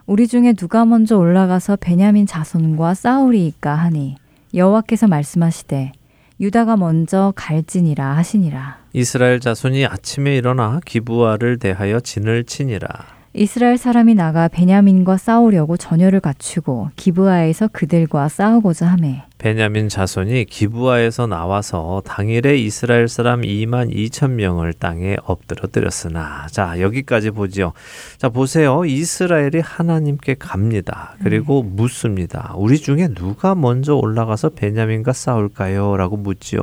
우리 0.05 0.27
중에 0.27 0.53
누가 0.53 0.85
먼저 0.85 1.17
올라가서 1.17 1.77
베냐민 1.77 2.25
자손과 2.25 2.93
싸우리이까 2.93 3.73
하니 3.73 4.17
여호와께서 4.53 5.07
말씀하시되 5.07 5.93
유다가 6.39 6.77
먼저 6.77 7.33
갈지니라 7.35 8.17
하시니라 8.17 8.84
이스라엘 8.97 9.41
자손이 9.41 9.85
아침에 9.85 10.37
일어나 10.37 10.79
기부아를 10.85 11.59
대하여 11.59 11.99
진을 11.99 12.45
치니라. 12.45 12.87
이스라엘 13.33 13.77
사람이 13.77 14.15
나가 14.15 14.47
베냐민과 14.47 15.17
싸우려고 15.17 15.75
전열을 15.75 16.21
갖추고 16.21 16.91
기브아에서 16.95 17.67
그들과 17.73 18.29
싸우고자 18.29 18.87
하매 18.87 19.23
베냐민 19.37 19.89
자손이 19.89 20.45
기부아에서 20.45 21.27
나와서 21.27 22.01
당일에 22.05 22.57
이스라엘 22.57 23.07
사람 23.07 23.41
2만 23.41 23.93
2천 23.93 24.31
명을 24.31 24.73
땅에 24.73 25.17
엎드러뜨렸으나 25.23 26.47
자 26.49 26.79
여기까지 26.79 27.31
보지요. 27.31 27.73
자 28.17 28.29
보세요. 28.29 28.85
이스라엘이 28.85 29.59
하나님께 29.59 30.35
갑니다. 30.39 31.15
그리고 31.21 31.63
묻습니다. 31.63 32.53
우리 32.55 32.77
중에 32.77 33.09
누가 33.09 33.55
먼저 33.55 33.95
올라가서 33.95 34.49
베냐민과 34.51 35.11
싸울까요?라고 35.13 36.17
묻지요. 36.17 36.61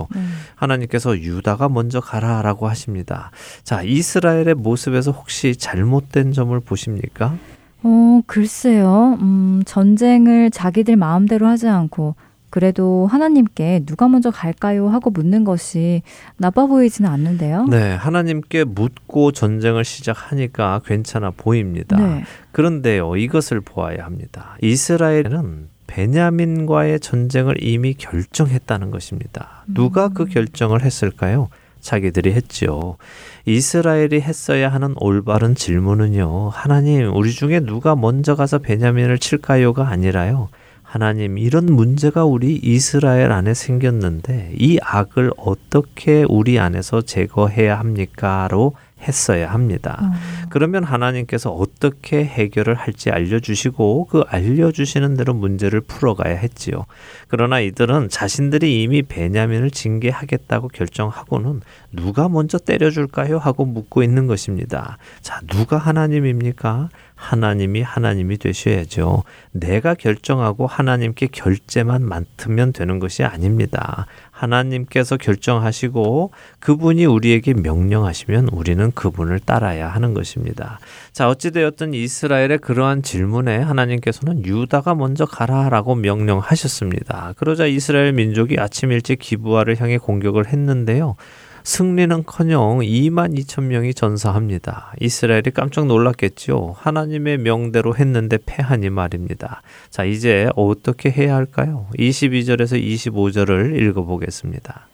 하나님께서 0.55 1.19
유다가 1.19 1.69
먼저 1.69 2.01
가라라고 2.01 2.69
하십니다. 2.69 3.31
자 3.65 3.83
이스라엘의 3.83 4.55
모습에서 4.55 5.11
혹시 5.11 5.57
잘못된 5.57 6.33
점을 6.33 6.59
보십니까? 6.59 7.37
어 7.85 8.21
글쎄요 8.27 9.19
음, 9.21 9.63
전쟁을 9.67 10.51
자기들 10.53 10.97
마음대로 10.97 11.49
하지 11.49 11.69
않고 11.69 12.15
그래도 12.53 13.07
하나님께 13.07 13.81
누가 13.87 14.09
먼저 14.09 14.31
갈까요 14.31 14.91
하고 14.91 15.09
묻는 15.09 15.43
것이 15.43 16.03
나빠 16.37 16.67
보이지는 16.67 17.09
않는데요. 17.11 17.65
네, 17.65 17.95
하나님께 17.95 18.65
묻고 18.65 19.33
전쟁을 19.33 19.87
시작하니까 19.87 20.83
괜찮아 20.85 21.31
보입니다. 21.31 21.97
네. 21.97 22.25
그런데요, 22.53 23.17
이것을 23.17 23.63
보아야 23.63 24.05
합니다. 24.05 24.59
이스라엘은 24.61 25.69
베냐민과의 25.87 27.01
전쟁을 27.01 27.65
이미 27.65 27.95
결정했다는 27.95 28.91
것입니다. 28.91 29.65
누가 29.67 30.11
그 30.11 30.27
결정을 30.27 30.83
했을까요? 30.83 31.49
자기들이 31.81 32.33
했지요. 32.35 32.99
이스라엘이 33.47 34.21
했어야 34.21 34.69
하는 34.69 34.95
올바른 34.99 35.55
질문은요. 35.55 36.51
하나님, 36.51 37.17
우리 37.17 37.33
중에 37.33 37.61
누가 37.61 37.97
먼저 37.97 38.37
가서 38.37 38.59
베냐민을 38.59 39.19
칠까요가 39.19 39.89
아니라요. 39.89 40.51
하나님, 40.93 41.39
이런 41.39 41.65
문제가 41.65 42.27
우리 42.27 42.61
이스라엘 42.63 43.33
안에 43.33 43.55
생겼는데 43.55 44.53
이 44.59 44.79
악을 44.83 45.33
어떻게 45.39 46.27
우리 46.29 46.59
안에서 46.59 47.01
제거해야 47.01 47.79
합니까?로 47.79 48.75
했어야 49.03 49.51
합니다. 49.51 50.13
그러면 50.49 50.85
하나님께서 50.85 51.51
어떻게 51.51 52.25
해결을 52.25 52.75
할지 52.75 53.11
알려주시고 53.11 54.07
그 54.07 54.25
알려주시는 54.29 55.17
대로 55.17 55.35
문제를 55.35 55.81
풀어가야 55.81 56.37
했지요. 56.37 56.87
그러나 57.29 57.61
이들은 57.61 58.09
자신들이 58.09 58.83
이미 58.83 59.03
베냐민을 59.03 59.71
징계하겠다고 59.71 60.69
결정하고는 60.69 61.63
누가 61.93 62.29
먼저 62.29 62.59
때려줄까요? 62.59 63.39
하고 63.39 63.65
묻고 63.65 64.03
있는 64.03 64.27
것입니다. 64.27 64.99
자, 65.21 65.41
누가 65.49 65.79
하나님입니까? 65.79 66.89
하나님이 67.15 67.83
하나님이 67.83 68.39
되셔야죠. 68.39 69.23
내가 69.53 69.95
결정하고 69.95 70.67
하나님께 70.67 71.29
결제만 71.29 72.05
맡으면 72.05 72.73
되는 72.73 72.99
것이 72.99 73.23
아닙니다. 73.23 74.07
하나님께서 74.43 75.17
결정하시고 75.17 76.33
그분이 76.59 77.05
우리에게 77.07 77.55
명령하시면 77.55 78.49
우리는 78.53 78.91
그분을 78.93 79.39
따라야 79.41 79.89
하는 79.89 80.15
것입니다. 80.15 80.81
자, 81.13 81.29
어찌되었든 81.29 81.95
이스라엘의 81.95 82.59
그러한 82.59 83.03
질문에 83.03 83.59
하나님께서는 83.59 84.45
유다가 84.45 84.95
먼저 84.95 85.25
가라라고 85.25 85.95
명령하셨습니다. 85.95 87.35
그러자 87.37 87.67
이스라엘 87.67 88.13
민족이 88.13 88.59
아침 88.59 88.93
일찍 88.93 89.19
기부아를 89.19 89.81
향해 89.81 89.99
공격을 89.99 90.49
했는데요. 90.49 91.17
승리는커녕 91.65 92.79
2만 92.81 93.39
2천 93.39 93.65
명이 93.65 93.95
전사합니다. 93.95 94.93
이스라엘이 95.01 95.51
깜짝 95.55 95.87
놀랐겠죠. 95.87 96.75
하나님의 96.79 97.39
명대로 97.39 97.97
했는데 97.97 98.39
패하니 98.45 98.91
말입니다. 98.91 99.63
자, 99.91 100.05
이제 100.05 100.49
어떻게 100.57 101.11
해야 101.11 101.35
할까요? 101.37 101.87
22절에서 101.99 102.83
25절을 102.83 103.81
읽어보겠습니다. 103.81 104.89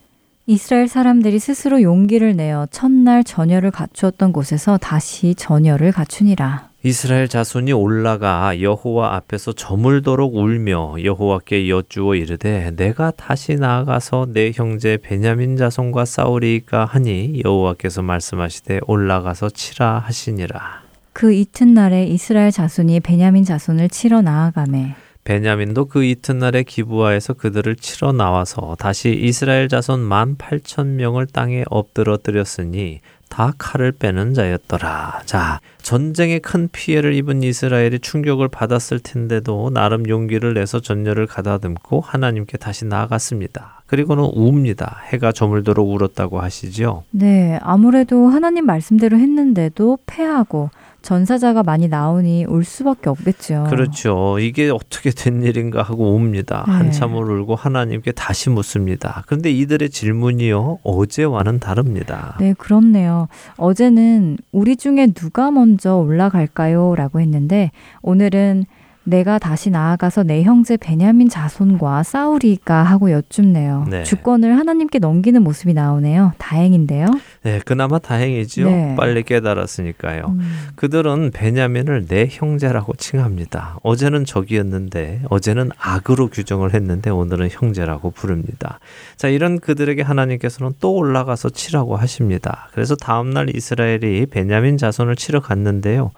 이스라엘 0.47 0.89
사람들이 0.89 1.39
스스로 1.39 1.83
용기를 1.83 2.35
내어 2.35 2.67
첫날 2.71 3.23
전열을 3.23 3.71
갖추었던 3.71 4.33
곳에서 4.33 4.79
다시 4.79 5.35
전열을 5.35 5.93
갖추니라. 5.93 6.68
이스라엘 6.85 7.27
자손이 7.27 7.73
올라가 7.73 8.61
여호와 8.61 9.17
앞에서 9.17 9.53
저물도록 9.53 10.37
울며 10.37 10.95
여호와께 11.03 11.69
여쭈어 11.69 12.15
이르되 12.15 12.71
내가 12.77 13.11
다시 13.11 13.57
나아가서 13.57 14.29
내 14.33 14.53
형제 14.55 14.97
베냐민 14.97 15.57
자손과 15.57 16.05
싸우리이까 16.05 16.85
하니 16.85 17.43
여호와께서 17.45 18.03
말씀하시되 18.03 18.81
올라가서 18.87 19.51
치라 19.51 19.99
하시니라. 19.99 20.83
그 21.13 21.33
이튿날에 21.33 22.05
이스라엘 22.05 22.53
자손이 22.53 23.01
베냐민 23.01 23.43
자손을 23.43 23.89
치러 23.89 24.23
나아가매 24.23 24.95
베냐민도 25.25 25.87
그 25.87 26.05
이튿날에 26.05 26.63
기부하에서 26.63 27.35
그들을 27.35 27.75
치러 27.75 28.13
나와서 28.13 28.77
다시 28.79 29.11
이스라엘 29.11 29.69
자손 29.69 29.99
만 29.99 30.37
팔천 30.37 30.95
명을 30.95 31.27
땅에 31.27 31.65
엎드러뜨렸으니 31.69 33.01
다 33.29 33.53
칼을 33.59 33.93
빼는 33.93 34.35
자였더라. 34.35 35.23
자, 35.25 35.61
전쟁에 35.83 36.39
큰 36.39 36.69
피해를 36.71 37.15
입은 37.15 37.43
이스라엘이 37.43 38.01
충격을 38.01 38.49
받았을 38.49 39.01
텐데도 39.01 39.71
나름 39.71 40.09
용기를 40.09 40.55
내서 40.55 40.81
전열을 40.81 41.27
가다듬고 41.27 42.01
하나님께 42.01 42.59
다시 42.59 42.85
나아갔습니다. 42.85 43.83
그리고는 43.87 44.31
웁니다. 44.35 45.01
해가 45.09 45.33
저물도록 45.33 45.89
울었다고 45.89 46.41
하시지요. 46.41 47.05
네, 47.11 47.59
아무래도 47.63 48.29
하나님 48.29 48.67
말씀대로 48.67 49.17
했는데도 49.19 49.99
패하고 50.05 50.71
전사자가 51.09 51.63
많이 51.63 51.89
나오니 51.89 52.45
울 52.45 52.65
수밖에 52.65 53.09
없겠죠. 53.09 53.65
그렇죠. 53.71 54.39
이게 54.39 54.69
어떻게 54.69 55.11
된 55.11 55.43
일인가 55.43 55.83
하고 55.83 56.15
옵니다. 56.15 56.65
네. 56.67 56.75
한참을 56.75 57.31
울고 57.31 57.55
하나님께 57.55 58.13
다시 58.13 58.51
묻습니다. 58.51 59.25
그런데 59.27 59.51
이들의 59.51 59.89
질문이요. 59.89 60.81
어제와는 60.83 61.61
다릅니다. 61.61 62.37
네, 62.39 62.53
그렇네요. 62.53 63.29
어제는 63.57 64.37
우리 64.53 64.77
중에 64.77 65.07
누가 65.15 65.51
먼저 65.51 65.97
올라갈까요? 65.97 66.95
라고 66.95 67.21
했는데 67.21 67.71
오늘은 68.03 68.67
내가 69.09 69.39
다시 69.39 69.71
나아가서 69.71 70.23
내 70.23 70.43
형제 70.43 70.77
베냐민 70.77 71.31
자손과 71.31 72.03
싸우리까 72.03 72.83
하고 72.83 73.11
여쭙네요. 73.11 73.87
네. 73.89 74.05
주권을 74.05 74.57
하나님께 74.59 74.99
넘기는 74.99 75.43
모습이 75.43 75.73
나오네요. 75.73 76.33
다행인데요. 76.37 77.07
네, 77.43 77.61
그나마 77.65 77.99
다행이지요. 77.99 78.71
네. 78.71 78.95
빨리 78.97 79.23
깨달았으니까요. 79.23 80.27
음. 80.29 80.41
그들은 80.77 81.31
베냐민을 81.33 82.07
내 82.07 82.29
형제라고 82.31 82.95
칭합니다. 82.97 83.79
어제는 83.83 84.27
적이었는데 84.27 85.23
어제는 85.31 85.71
악으로 85.79 86.29
규정을 86.29 86.75
했는데 86.75 87.09
오늘은 87.09 87.49
형제라고 87.51 88.11
부릅니다. 88.11 88.79
자, 89.17 89.29
이런 89.29 89.59
그들에게 89.59 90.03
하나님께서는 90.03 90.73
또 90.81 90.95
올라가서 90.95 91.51
치라고 91.51 91.97
하십니다. 91.97 92.69
그래서 92.73 92.95
다음 92.95 93.31
날 93.31 93.55
이스라엘이 93.55 94.27
베냐민 94.27 94.77
자손을 94.77 95.17
치러 95.17 95.41
갔는데요. 95.41 96.11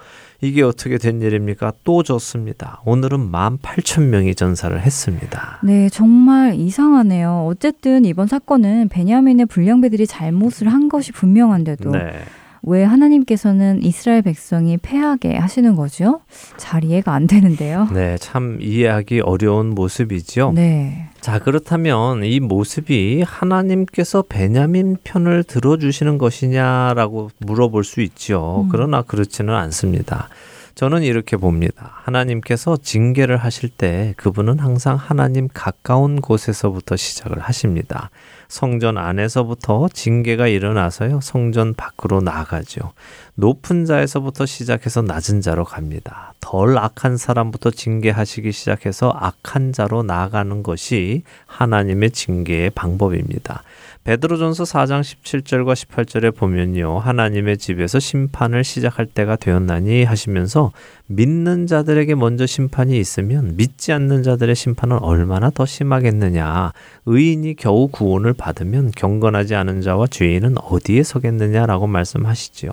이게 0.43 0.62
어떻게 0.62 0.97
된 0.99 1.20
일입니까? 1.20 1.72
또 1.84 2.03
졌습니다. 2.03 2.80
오늘은 2.84 3.30
18,000명이 3.30 4.36
전사를 4.36 4.80
했습니다. 4.80 5.61
네, 5.62 5.88
정말 5.91 6.55
이상하네요. 6.55 7.47
어쨌든 7.47 8.05
이번 8.05 8.26
사건은 8.26 8.88
베냐민의 8.88 9.47
불량배들이 9.47 10.07
잘못을 10.07 10.68
한 10.68 10.88
것이 10.88 11.12
분명한데도 11.12 11.91
네. 11.91 12.12
왜 12.63 12.85
하나님께서는 12.85 13.83
이스라엘 13.83 14.23
백성이 14.23 14.77
패하게 14.77 15.37
하시는 15.37 15.75
거죠? 15.75 16.21
잘 16.57 16.85
이해가 16.85 17.13
안 17.13 17.27
되는데요. 17.27 17.89
네, 17.93 18.17
참 18.19 18.59
이해하기 18.61 19.21
어려운 19.21 19.71
모습이죠. 19.71 20.53
네. 20.55 21.09
자, 21.21 21.39
그렇다면 21.39 22.25
이 22.25 22.41
모습이 22.41 23.23
하나님께서 23.27 24.23
베냐민 24.23 24.97
편을 25.05 25.45
들어주시는 25.45 26.19
것이냐라고 26.19 27.31
물어볼 27.39 27.85
수 27.85 28.01
있죠. 28.01 28.63
음. 28.65 28.69
그러나 28.71 29.03
그렇지는 29.03 29.55
않습니다. 29.55 30.29
저는 30.75 31.03
이렇게 31.03 31.37
봅니다. 31.37 31.91
하나님께서 32.05 32.79
징계를 32.79 33.37
하실 33.37 33.69
때 33.69 34.15
그분은 34.17 34.61
항상 34.61 34.97
하나님 34.97 35.49
가까운 35.53 36.21
곳에서부터 36.21 36.97
시작을 36.97 37.39
하십니다. 37.39 38.09
성전 38.51 38.98
안에서부터 38.98 39.88
징계가 39.92 40.48
일어나서요. 40.48 41.20
성전 41.22 41.72
밖으로 41.72 42.20
나가죠. 42.20 42.92
높은 43.35 43.85
자에서부터 43.85 44.47
시작해서 44.47 45.03
낮은 45.03 45.41
자로 45.41 45.64
갑니다. 45.64 46.35
덜 46.41 46.76
악한 46.76 47.16
사람부터 47.16 47.70
징계하시기 47.70 48.53
시작해서 48.53 49.11
악한 49.14 49.72
자로 49.72 50.03
나아가는 50.03 50.62
것이 50.62 51.22
하나님의 51.47 52.11
징계의 52.11 52.70
방법입니다. 52.70 53.62
베드로전서 54.03 54.64
4장 54.64 55.03
17절과 55.03 55.74
18절에 55.74 56.35
보면요. 56.35 56.99
하나님의 56.99 57.59
집에서 57.59 57.99
심판을 57.99 58.64
시작할 58.64 59.05
때가 59.05 59.37
되었나니 59.37 60.05
하시면서 60.05 60.72
믿는 61.07 61.66
자들에게 61.66 62.14
먼저 62.14 62.47
심판이 62.47 62.99
있으면 62.99 63.57
믿지 63.57 63.93
않는 63.93 64.22
자들의 64.22 64.55
심판은 64.55 64.99
얼마나 65.01 65.51
더 65.51 65.66
심하겠느냐. 65.66 66.72
의인이 67.05 67.57
겨우 67.57 67.89
구원을 67.89 68.33
받으면 68.33 68.93
경건하지 68.93 69.55
않은 69.55 69.83
자와 69.83 70.07
죄인은 70.07 70.57
어디에 70.59 71.03
서겠느냐라고 71.03 71.87
말씀하시지요. 71.87 72.70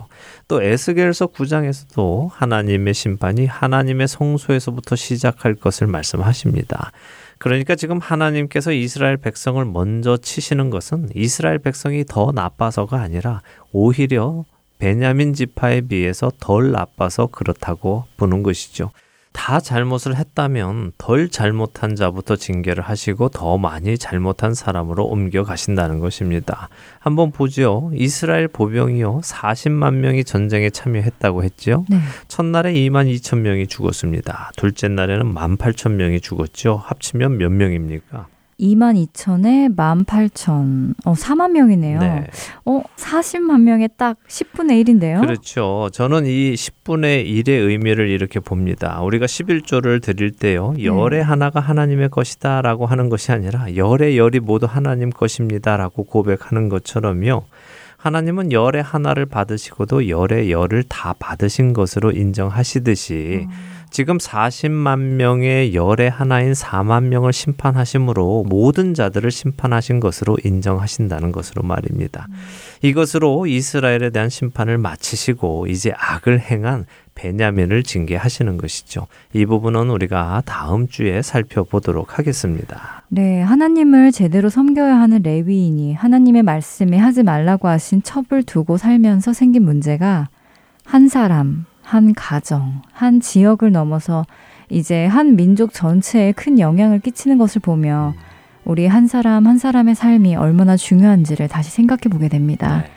또 0.48 0.62
에스겔서 0.62 1.26
9장에서도 1.26 2.30
하나님의 2.32 2.94
심판이 2.94 3.44
하나님의 3.44 4.08
성소에서부터 4.08 4.96
시작할 4.96 5.54
것을 5.54 5.86
말씀하십니다. 5.86 6.90
그러니까 7.36 7.74
지금 7.74 7.98
하나님께서 7.98 8.72
이스라엘 8.72 9.18
백성을 9.18 9.62
먼저 9.66 10.16
치시는 10.16 10.70
것은 10.70 11.10
이스라엘 11.14 11.58
백성이 11.58 12.04
더 12.04 12.32
나빠서가 12.32 13.00
아니라 13.00 13.42
오히려 13.72 14.46
베냐민 14.78 15.34
지파에 15.34 15.82
비해서 15.82 16.32
덜 16.40 16.72
나빠서 16.72 17.26
그렇다고 17.26 18.04
보는 18.16 18.42
것이죠. 18.42 18.90
다 19.32 19.60
잘못을 19.60 20.16
했다면 20.16 20.92
덜 20.98 21.28
잘못한 21.28 21.94
자부터 21.96 22.36
징계를 22.36 22.82
하시고 22.82 23.28
더 23.28 23.58
많이 23.58 23.96
잘못한 23.96 24.54
사람으로 24.54 25.04
옮겨 25.04 25.44
가신다는 25.44 26.00
것입니다. 26.00 26.68
한번 26.98 27.30
보죠. 27.30 27.90
이스라엘 27.94 28.48
보병이요. 28.48 29.20
40만 29.22 29.94
명이 29.94 30.24
전쟁에 30.24 30.70
참여했다고 30.70 31.44
했죠. 31.44 31.84
네. 31.88 31.98
첫날에 32.28 32.72
2만 32.72 33.12
2천 33.14 33.38
명이 33.40 33.66
죽었습니다. 33.66 34.52
둘째 34.56 34.88
날에는 34.88 35.34
1만 35.34 35.56
8천 35.56 35.92
명이 35.92 36.20
죽었죠. 36.20 36.82
합치면 36.84 37.38
몇 37.38 37.50
명입니까? 37.50 38.26
2만 38.60 39.06
2천에 39.06 39.74
1만 39.74 40.04
8천, 40.04 40.94
어, 41.04 41.12
4만 41.12 41.52
명이네요. 41.52 42.00
네. 42.00 42.26
어, 42.64 42.82
40만 42.96 43.60
명에 43.60 43.88
딱 43.96 44.16
10분의 44.26 44.84
1인데요? 44.84 45.20
그렇죠. 45.20 45.88
저는 45.92 46.26
이 46.26 46.54
10분의 46.54 47.26
1의 47.26 47.48
의미를 47.50 48.08
이렇게 48.08 48.40
봅니다. 48.40 49.00
우리가 49.02 49.26
11조를 49.26 50.02
드릴 50.02 50.32
때요, 50.32 50.74
네. 50.76 50.84
열의 50.84 51.20
네. 51.20 51.24
하나가 51.24 51.60
하나님의 51.60 52.10
것이다 52.10 52.62
라고 52.62 52.86
하는 52.86 53.08
것이 53.08 53.30
아니라, 53.30 53.76
열의 53.76 54.18
열이 54.18 54.40
모두 54.40 54.66
하나님 54.68 55.10
것입니다 55.10 55.76
라고 55.76 56.02
고백하는 56.02 56.68
것처럼요, 56.68 57.44
하나님은 57.96 58.52
열의 58.52 58.82
하나를 58.82 59.26
받으시고도 59.26 60.08
열의 60.08 60.50
열을 60.50 60.84
다 60.84 61.14
받으신 61.18 61.72
것으로 61.72 62.10
인정하시듯이, 62.10 63.46
음. 63.48 63.77
지금 63.90 64.18
40만 64.18 64.98
명의 65.16 65.74
열의 65.74 66.10
하나인 66.10 66.52
4만 66.52 67.04
명을 67.04 67.32
심판하심으로 67.32 68.44
모든 68.48 68.94
자들을 68.94 69.30
심판하신 69.30 70.00
것으로 70.00 70.36
인정하신다는 70.44 71.32
것으로 71.32 71.62
말입니다. 71.62 72.26
음. 72.28 72.34
이것으로 72.82 73.46
이스라엘에 73.46 74.10
대한 74.10 74.28
심판을 74.28 74.78
마치시고 74.78 75.66
이제 75.68 75.92
악을 75.96 76.40
행한 76.40 76.86
베냐민을 77.14 77.82
징계하시는 77.82 78.56
것이죠. 78.58 79.08
이 79.32 79.44
부분은 79.44 79.90
우리가 79.90 80.42
다음 80.46 80.86
주에 80.86 81.20
살펴보도록 81.20 82.18
하겠습니다. 82.18 83.02
네, 83.08 83.40
하나님을 83.40 84.12
제대로 84.12 84.48
섬겨야 84.48 85.00
하는 85.00 85.22
레위인이 85.22 85.94
하나님의 85.94 86.44
말씀에 86.44 86.96
하지 86.96 87.24
말라고 87.24 87.66
하신 87.68 88.02
첩을 88.04 88.44
두고 88.44 88.76
살면서 88.76 89.32
생긴 89.32 89.64
문제가 89.64 90.28
한 90.84 91.08
사람, 91.08 91.66
한 91.88 92.12
가정, 92.12 92.82
한 92.92 93.18
지역을 93.18 93.72
넘어서 93.72 94.26
이제 94.68 95.06
한 95.06 95.36
민족 95.36 95.72
전체에 95.72 96.32
큰 96.32 96.58
영향을 96.58 97.00
끼치는 97.00 97.38
것을 97.38 97.62
보며 97.62 98.12
우리 98.66 98.86
한 98.86 99.06
사람 99.06 99.46
한 99.46 99.56
사람의 99.56 99.94
삶이 99.94 100.36
얼마나 100.36 100.76
중요한지를 100.76 101.48
다시 101.48 101.70
생각해 101.70 102.02
보게 102.10 102.28
됩니다. 102.28 102.82
네. 102.82 102.90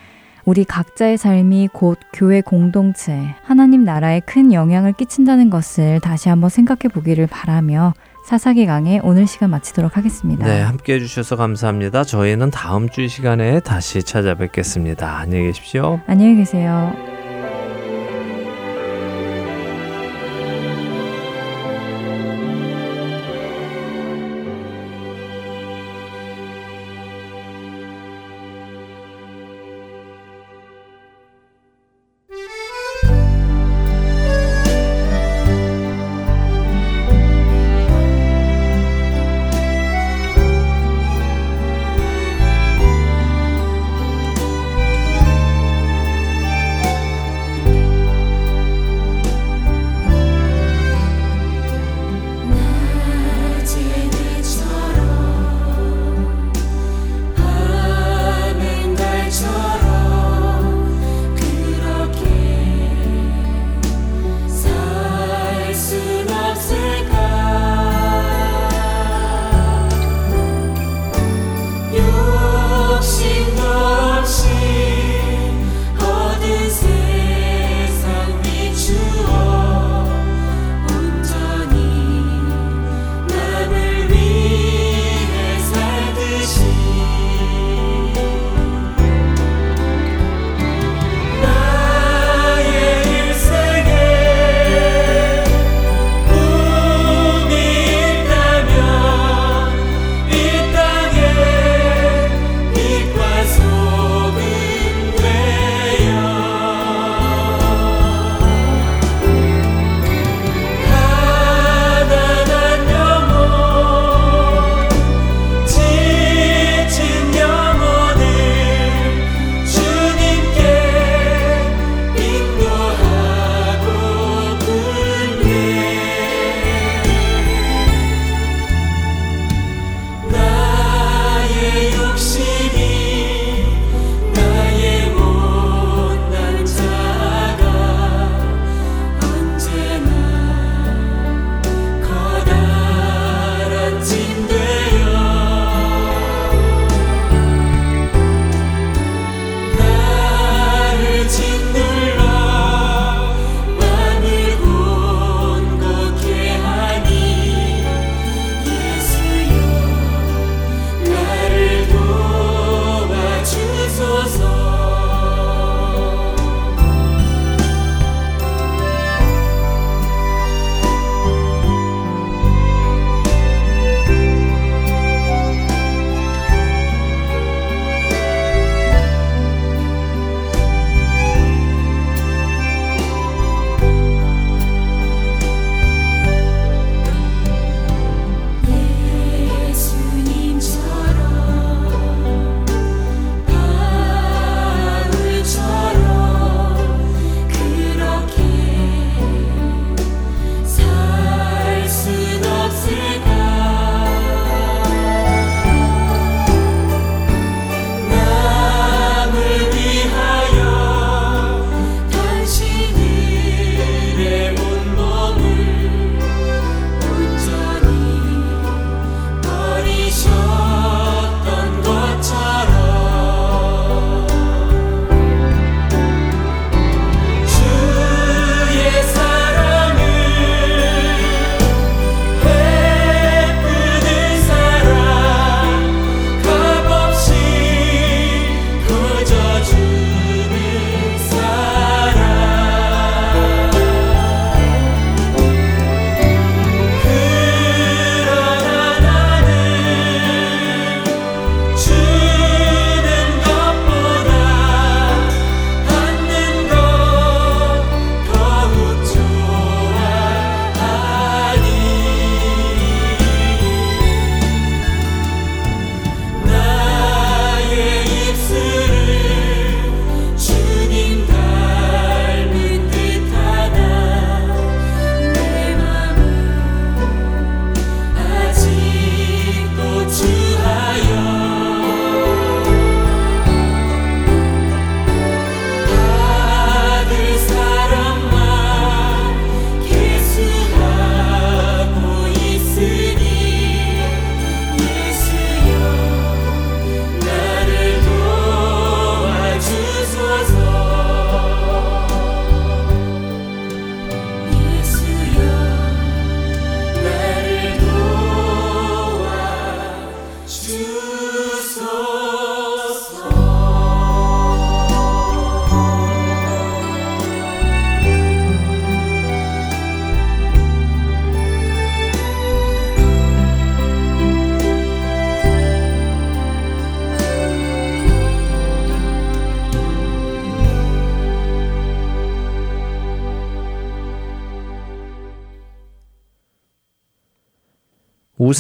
우리 0.44 0.66
각자의 0.66 1.18
삶이 1.18 1.70
곧 1.72 2.00
교회 2.12 2.42
공동체, 2.42 3.18
하나님 3.46 3.86
나라에 3.86 4.20
큰 4.20 4.52
영향을 4.52 4.92
끼친다는 4.92 5.50
것을 5.50 6.02
다시 6.02 6.28
한번 6.28 6.50
생각해 6.50 6.94
보기를 6.94 7.28
바라며 7.28 7.94
사사기 8.28 8.66
강의 8.66 9.00
오늘 9.04 9.26
시간 9.26 9.52
마치도록 9.52 9.96
하겠습니다. 9.96 10.46
네, 10.46 10.60
함께 10.60 10.96
해주셔서 10.96 11.38
감사합니다. 11.38 12.04
저희는 12.04 12.52
다음 12.52 12.90
주 12.90 13.08
시간에 13.08 13.62
다시 13.62 14.04
찾아뵙겠습니다. 14.04 15.18
안녕히 15.18 15.46
계십시오. 15.46 16.02
안녕히 16.08 16.36
계세요. 16.36 17.11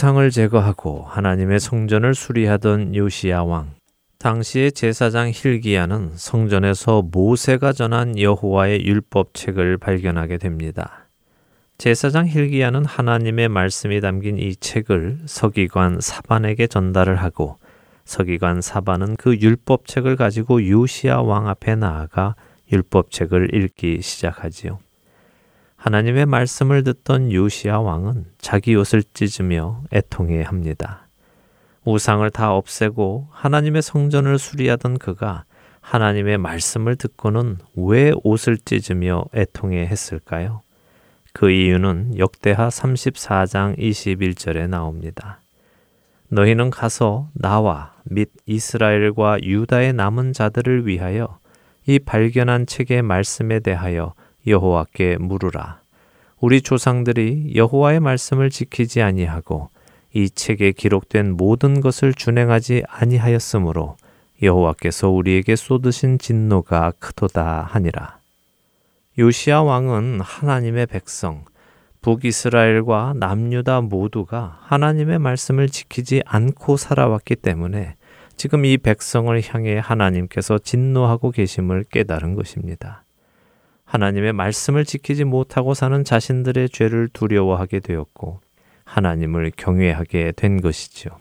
우상을 0.02 0.32
제거하고 0.32 1.06
하나님의 1.08 1.60
성전을 1.60 2.16
수리하던 2.16 2.96
요시야 2.96 3.44
왕. 3.44 3.70
당시의 4.18 4.72
제사장 4.72 5.30
힐기야는 5.32 6.14
성전에서 6.16 7.04
모세가 7.04 7.72
전한 7.74 8.18
여호와의 8.18 8.84
율법책을 8.84 9.78
발견하게 9.78 10.40
됩니다. 10.40 11.06
제사장 11.78 12.26
힐기야는 12.26 12.84
하나님의 12.84 13.50
말씀이 13.50 14.02
담긴 14.02 14.40
이 14.40 14.56
책을 14.56 15.20
서기관 15.28 16.02
사반에게 16.02 16.66
전달을 16.66 17.18
하고 17.18 17.58
서기관 18.04 18.62
사반은 18.62 19.18
그 19.18 19.38
율법책을 19.38 20.16
가지고 20.16 20.68
요시야 20.68 21.18
왕 21.18 21.48
앞에 21.48 21.76
나아가 21.76 22.34
율법책을 22.72 23.54
읽기 23.54 24.02
시작하지요. 24.02 24.80
하나님의 25.82 26.28
말씀을 26.28 26.84
듣던 26.84 27.32
요시야 27.32 27.80
왕은 27.80 28.26
자기 28.38 28.76
옷을 28.76 29.02
찢으며 29.16 29.82
애통해 29.92 30.44
합니다. 30.44 31.08
우상을 31.86 32.30
다 32.30 32.54
없애고 32.54 33.30
하나님의 33.32 33.82
성전을 33.82 34.38
수리하던 34.38 35.00
그가 35.00 35.46
하나님의 35.80 36.38
말씀을 36.38 36.98
듣고는 36.98 37.58
왜 37.76 38.12
옷을 38.24 38.60
찢으며 38.60 39.26
애통해 39.34 39.88
했을까요? 39.88 40.62
그 41.34 41.50
이유는 41.50 42.20
역대하 42.20 42.68
34장 42.68 43.76
21절에 43.80 44.70
나옵니다. 44.70 45.40
너희는 46.28 46.70
가서 46.70 47.30
나와 47.34 47.96
및 48.04 48.30
이스라엘과 48.46 49.42
유다의 49.42 49.94
남은 49.94 50.34
자들을 50.34 50.86
위하여 50.86 51.40
이 51.88 51.98
발견한 51.98 52.68
책의 52.68 53.02
말씀에 53.02 53.62
대하여 53.62 54.14
여호와께 54.48 55.18
물으라. 55.18 55.82
우리 56.40 56.62
조상들이 56.62 57.54
여호와의 57.56 58.00
말씀을 58.00 58.50
지키지 58.50 59.02
아니하고 59.02 59.70
이 60.14 60.30
책에 60.30 60.72
기록된 60.72 61.38
모든 61.38 61.82
것을 61.82 62.14
준행하지 62.14 62.84
아니하였으므로 62.88 63.98
여호와께서 64.42 65.10
우리에게 65.10 65.56
쏟으신 65.56 66.18
진노가 66.18 66.94
크도다 67.00 67.62
하니라. 67.70 68.18
요시야 69.18 69.62
왕은 69.62 70.22
하나님의 70.22 70.88
백성 70.88 71.46
북이스라엘과 72.02 73.14
남유다 73.18 73.82
모두가 73.82 74.60
하나님의 74.64 75.20
말씀을 75.20 75.70
지키지 75.70 76.24
않고 76.26 76.78
살아왔기 76.78 77.36
때문에 77.36 77.96
지금 78.36 78.66
이 78.66 78.78
백성을 78.78 79.40
향해 79.50 79.78
하나님께서 79.78 80.58
진노하고 80.58 81.30
계심을 81.30 81.84
깨달은 81.92 82.34
것입니다. 82.34 83.04
하나님의 83.92 84.32
말씀을 84.32 84.86
지키지 84.86 85.26
못하고 85.26 85.74
사는 85.74 86.06
자신들의 86.06 86.70
죄를 86.70 87.10
두려워하게 87.12 87.82
되었고 87.82 88.40
하나님을 88.86 89.52
경외하게 89.58 90.32
된 90.38 90.62
것이지요. 90.62 91.12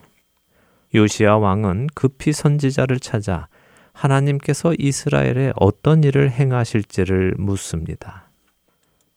요시야 0.95 1.35
왕은 1.35 1.89
급히 1.97 2.33
선지자를 2.33 3.01
찾아 3.01 3.49
하나님께서 3.93 4.73
이스라엘에 4.79 5.53
어떤 5.57 6.05
일을 6.05 6.31
행하실지를 6.31 7.35
묻습니다. 7.39 8.31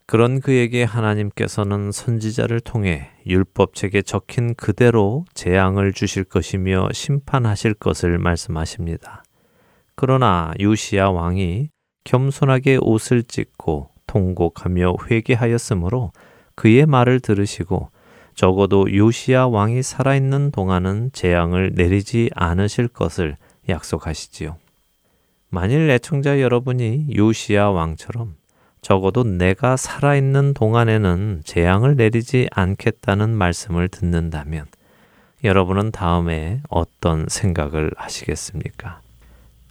그런 0.08 0.40
그에게 0.40 0.84
하나님께서는 0.84 1.92
선지자를 1.92 2.60
통해 2.60 3.12
율법책에 3.28 4.02
적힌 4.02 4.56
그대로 4.56 5.26
재앙을 5.36 5.94
주실 5.94 6.24
것이며 6.24 6.90
심판하실 6.92 7.76
것을 7.76 8.18
말씀하십니다. 8.18 9.24
그러나 9.96 10.54
유시야 10.60 11.10
왕이 11.10 11.70
겸손하게 12.04 12.80
옷을 12.82 13.24
찢고 13.24 13.90
통곡하며 14.08 14.96
회개하였으므로 15.10 16.12
그의 16.56 16.86
말을 16.86 17.20
들으시고 17.20 17.90
적어도 18.36 18.94
요시야 18.94 19.46
왕이 19.46 19.84
살아있는 19.84 20.52
동안은 20.52 21.12
재앙을 21.14 21.72
내리지 21.76 22.30
않으실 22.34 22.88
것을 22.88 23.38
약속하시지요. 23.70 24.58
만일 25.50 25.90
애청자 25.90 26.42
여러분이 26.42 27.16
요시야 27.16 27.68
왕처럼 27.68 28.36
적어도 28.82 29.24
내가 29.24 29.78
살아있는 29.78 30.54
동안에는 30.56 31.42
재앙을 31.46 31.96
내리지 31.96 32.50
않겠다는 32.52 33.30
말씀을 33.30 33.88
듣는다면 33.88 34.66
여러분은 35.44 35.92
다음에 35.92 36.62
어떤 36.70 37.28
생각을 37.30 37.92
하시겠습니까? 37.96 39.03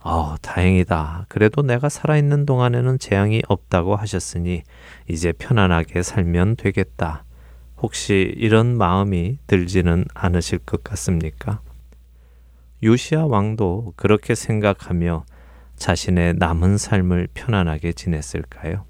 어, 0.05 0.35
다행이다. 0.43 1.27
그래도 1.29 1.63
내가 1.63 1.89
살아있는 1.89 2.45
동안에는 2.45 2.99
재앙이 2.99 3.43
없다고 3.49 3.95
하셨으니 3.95 4.63
이제 5.09 5.33
편안하게 5.33 6.03
살면 6.03 6.57
되겠다. 6.57 7.25
혹시 7.79 8.35
이런 8.37 8.77
마음이 8.77 9.39
들지는 9.47 10.05
않으실 10.15 10.59
것 10.59 10.83
같습니까? 10.83 11.61
요시아 12.83 13.27
왕도 13.27 13.95
그렇게 13.97 14.35
생각하며 14.35 15.25
자신의 15.77 16.35
남은 16.35 16.79
삶을 16.79 17.29
편안하게 17.33 17.93
지냈을까요? 17.93 18.85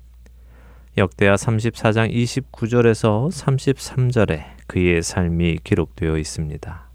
역대하 0.97 1.35
34장 1.37 2.13
29절에서 2.13 3.31
33절에 3.31 4.45
그의 4.67 5.03
삶이 5.03 5.59
기록되어 5.65 6.19
있습니다. 6.19 6.92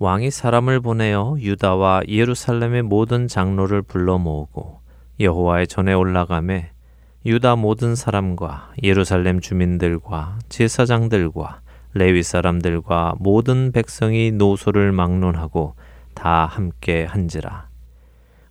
왕이 0.00 0.30
사람을 0.30 0.78
보내어 0.78 1.38
유다와 1.40 2.02
예루살렘의 2.06 2.82
모든 2.82 3.26
장로를 3.26 3.82
불러 3.82 4.16
모으고 4.16 4.78
여호와의 5.18 5.66
전에 5.66 5.92
올라가매 5.92 6.70
유다 7.26 7.56
모든 7.56 7.96
사람과 7.96 8.70
예루살렘 8.84 9.40
주민들과 9.40 10.38
제사장들과 10.48 11.62
레위 11.94 12.22
사람들과 12.22 13.14
모든 13.18 13.72
백성이 13.72 14.30
노소를 14.30 14.92
막론하고 14.92 15.74
다 16.14 16.46
함께 16.46 17.04
한지라. 17.04 17.66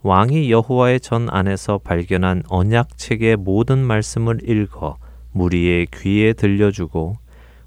왕이 0.02 0.52
여호와의 0.52 1.00
전 1.00 1.30
안에서 1.30 1.78
발견한 1.78 2.43
언약책의 2.50 3.38
모든 3.38 3.80
말씀을 3.80 4.48
읽어 4.50 4.98
무리의 5.32 5.88
귀에 5.93 6.34
들려주고 6.34 7.16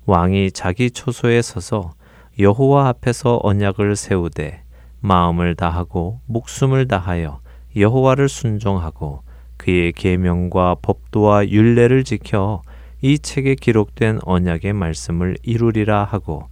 왕이 0.04 0.52
자기 0.52 0.90
초소에 0.90 1.40
서서 1.40 1.92
여호와 2.40 2.88
앞에서 2.88 3.38
언약을 3.42 3.96
세우되 3.96 4.62
마음을 5.00 5.54
다하고 5.54 6.20
목숨을 6.24 6.88
다하여 6.88 7.40
여호와를 7.76 8.30
순종하고 8.30 9.22
그의 9.58 9.92
계명과 9.92 10.76
법도와 10.80 11.50
율례를 11.50 12.02
지켜 12.02 12.62
이 13.02 13.18
책에 13.18 13.56
기록된 13.56 14.20
언약의 14.22 14.72
말씀을 14.72 15.36
이루리라 15.42 16.04
하고 16.04 16.48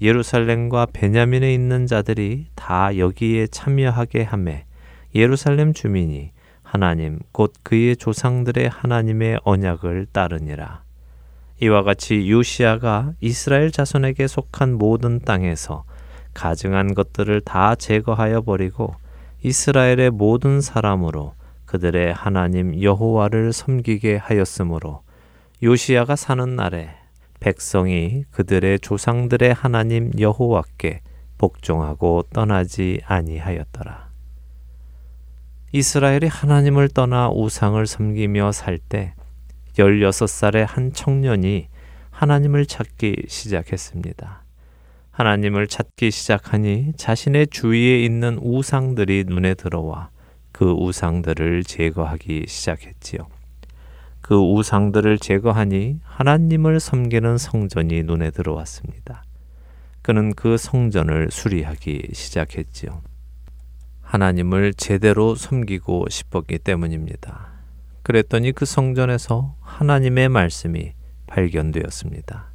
예루살렘과 0.00 0.86
베냐민에 0.92 1.52
있는 1.52 1.88
자들이 1.88 2.46
다 2.54 2.96
여기에 2.96 3.48
참여하게 3.48 4.22
하매 4.22 4.66
예루살렘 5.16 5.72
주민이 5.72 6.30
하나님 6.62 7.18
곧 7.32 7.52
그의 7.64 7.96
조상들의 7.96 8.68
하나님의 8.68 9.40
언약을 9.42 10.06
따르니라. 10.12 10.87
이와 11.60 11.82
같이 11.82 12.30
요시아가 12.30 13.14
이스라엘 13.20 13.72
자손에게 13.72 14.28
속한 14.28 14.74
모든 14.74 15.18
땅에서 15.20 15.84
가증한 16.34 16.94
것들을 16.94 17.40
다 17.40 17.74
제거하여 17.74 18.42
버리고 18.42 18.94
이스라엘의 19.42 20.10
모든 20.10 20.60
사람으로 20.60 21.34
그들의 21.64 22.14
하나님 22.14 22.80
여호와를 22.80 23.52
섬기게 23.52 24.16
하였으므로 24.16 25.02
요시아가 25.62 26.14
사는 26.14 26.54
날에 26.54 26.90
백성이 27.40 28.24
그들의 28.30 28.78
조상들의 28.80 29.52
하나님 29.52 30.12
여호와께 30.18 31.00
복종하고 31.38 32.24
떠나지 32.32 33.00
아니하였더라. 33.04 34.08
이스라엘이 35.72 36.26
하나님을 36.28 36.88
떠나 36.88 37.30
우상을 37.30 37.84
섬기며 37.86 38.52
살 38.52 38.78
때 38.78 39.14
16살의 39.78 40.66
한 40.66 40.92
청년이 40.92 41.68
하나님을 42.10 42.66
찾기 42.66 43.26
시작했습니다. 43.28 44.42
하나님을 45.12 45.68
찾기 45.68 46.10
시작하니 46.10 46.92
자신의 46.96 47.48
주위에 47.48 48.04
있는 48.04 48.38
우상들이 48.40 49.24
눈에 49.28 49.54
들어와 49.54 50.10
그 50.52 50.72
우상들을 50.72 51.62
제거하기 51.62 52.46
시작했지요. 52.48 53.28
그 54.20 54.36
우상들을 54.36 55.18
제거하니 55.18 56.00
하나님을 56.02 56.80
섬기는 56.80 57.38
성전이 57.38 58.02
눈에 58.02 58.30
들어왔습니다. 58.30 59.22
그는 60.02 60.34
그 60.34 60.56
성전을 60.56 61.28
수리하기 61.30 62.08
시작했지요. 62.12 63.00
하나님을 64.02 64.74
제대로 64.74 65.34
섬기고 65.34 66.06
싶었기 66.08 66.58
때문입니다. 66.58 67.47
그랬더니 68.08 68.52
그 68.52 68.64
성전에서 68.64 69.54
하나님의 69.60 70.30
말씀이 70.30 70.94
발견되었습니다. 71.26 72.46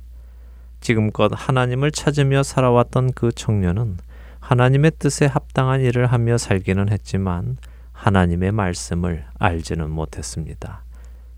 지금껏 0.81 1.31
하나님을 1.31 1.91
찾으며 1.91 2.41
살아왔던 2.41 3.11
그 3.13 3.31
청년은 3.31 3.97
하나님의 4.39 4.93
뜻에 4.97 5.27
합당한 5.27 5.81
일을 5.81 6.07
하며 6.07 6.39
살기는 6.39 6.89
했지만 6.89 7.57
하나님의 7.91 8.51
말씀을 8.51 9.25
알지는 9.37 9.91
못했습니다. 9.91 10.83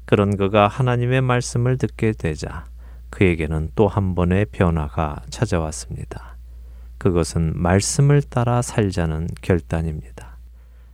그런 0.05 0.37
그가 0.37 0.69
하나님의 0.69 1.19
말씀을 1.19 1.77
듣게 1.77 2.13
되자 2.13 2.63
그에게는 3.09 3.71
또 3.75 3.89
한 3.89 4.15
번의 4.15 4.45
변화가 4.45 5.23
찾아왔습니다. 5.29 6.37
그것은 6.99 7.51
말씀을 7.53 8.21
따라 8.21 8.61
살자는 8.61 9.27
결단입니다. 9.41 10.37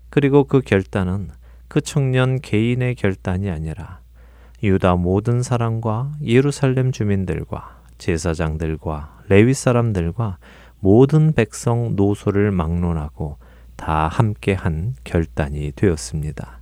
그리고 0.10 0.44
그 0.46 0.62
결단은 0.62 1.30
그 1.72 1.80
청년 1.80 2.42
개인의 2.42 2.96
결단이 2.96 3.50
아니라 3.50 4.02
유다 4.62 4.98
모든 4.98 5.42
사람과 5.42 6.12
예루살렘 6.22 6.92
주민들과 6.92 7.80
제사장들과 7.98 9.20
레위 9.30 9.54
사람들과 9.54 10.38
모든 10.82 11.32
백성 11.32 11.96
노소를 11.96 12.52
막론하고 12.52 13.38
다 13.78 14.10
함께 14.10 14.52
한 14.52 14.96
결단이 15.06 15.72
되었습니다. 15.74 16.60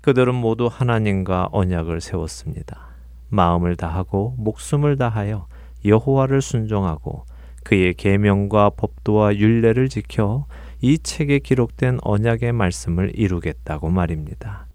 그들은 0.00 0.34
모두 0.34 0.66
하나님과 0.66 1.50
언약을 1.52 2.00
세웠습니다. 2.00 2.86
마음을 3.28 3.76
다하고 3.76 4.34
목숨을 4.38 4.96
다하여 4.96 5.46
여호와를 5.84 6.40
순종하고 6.40 7.26
그의 7.64 7.92
계명과 7.92 8.70
법도와 8.78 9.36
율례를 9.36 9.90
지켜 9.90 10.46
이 10.82 10.98
책에 10.98 11.38
기록된 11.38 12.00
언약의 12.02 12.52
말씀을 12.52 13.12
이루겠다고 13.14 13.88
말입니다. 13.88 14.66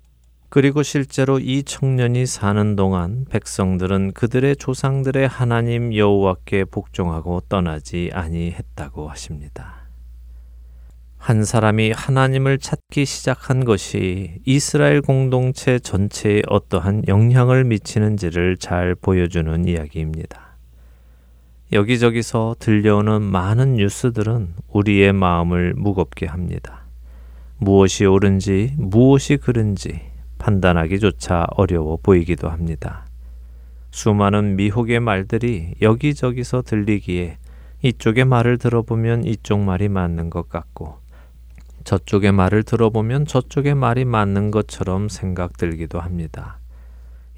그리고 0.47 0.81
실제로 0.81 1.37
이 1.37 1.63
청년이 1.63 2.25
사는 2.25 2.77
동안 2.77 3.25
백성들은 3.29 4.13
그들의 4.13 4.55
조상들의 4.55 5.27
하나님 5.27 5.93
여호와께 5.93 6.63
복종하고 6.65 7.41
떠나지 7.49 8.09
아니했다고 8.13 9.09
하십니다. 9.09 9.89
한 11.17 11.43
사람이 11.43 11.91
하나님을 11.91 12.59
찾기 12.59 13.03
시작한 13.03 13.65
것이 13.65 14.39
이스라엘 14.45 15.01
공동체 15.01 15.77
전체에 15.77 16.43
어떠한 16.47 17.03
영향을 17.09 17.65
미치는지를 17.65 18.55
잘 18.55 18.95
보여주는 18.95 19.67
이야기입니다. 19.67 20.46
여기저기서 21.73 22.55
들려오는 22.59 23.21
많은 23.21 23.73
뉴스들은 23.73 24.53
우리의 24.69 25.11
마음을 25.11 25.73
무겁게 25.75 26.25
합니다. 26.25 26.85
무엇이 27.57 28.05
옳은지, 28.05 28.73
무엇이 28.77 29.35
그른지 29.35 29.99
판단하기조차 30.37 31.47
어려워 31.51 31.97
보이기도 32.01 32.49
합니다. 32.49 33.05
수많은 33.91 34.55
미혹의 34.55 35.01
말들이 35.01 35.73
여기저기서 35.81 36.61
들리기에 36.61 37.37
이쪽의 37.83 38.25
말을 38.25 38.57
들어보면 38.57 39.25
이쪽 39.25 39.59
말이 39.59 39.89
맞는 39.89 40.29
것 40.29 40.47
같고 40.49 40.99
저쪽의 41.83 42.31
말을 42.31 42.63
들어보면 42.63 43.25
저쪽의 43.25 43.75
말이 43.75 44.05
맞는 44.05 44.51
것처럼 44.51 45.09
생각들기도 45.09 45.99
합니다. 45.99 46.59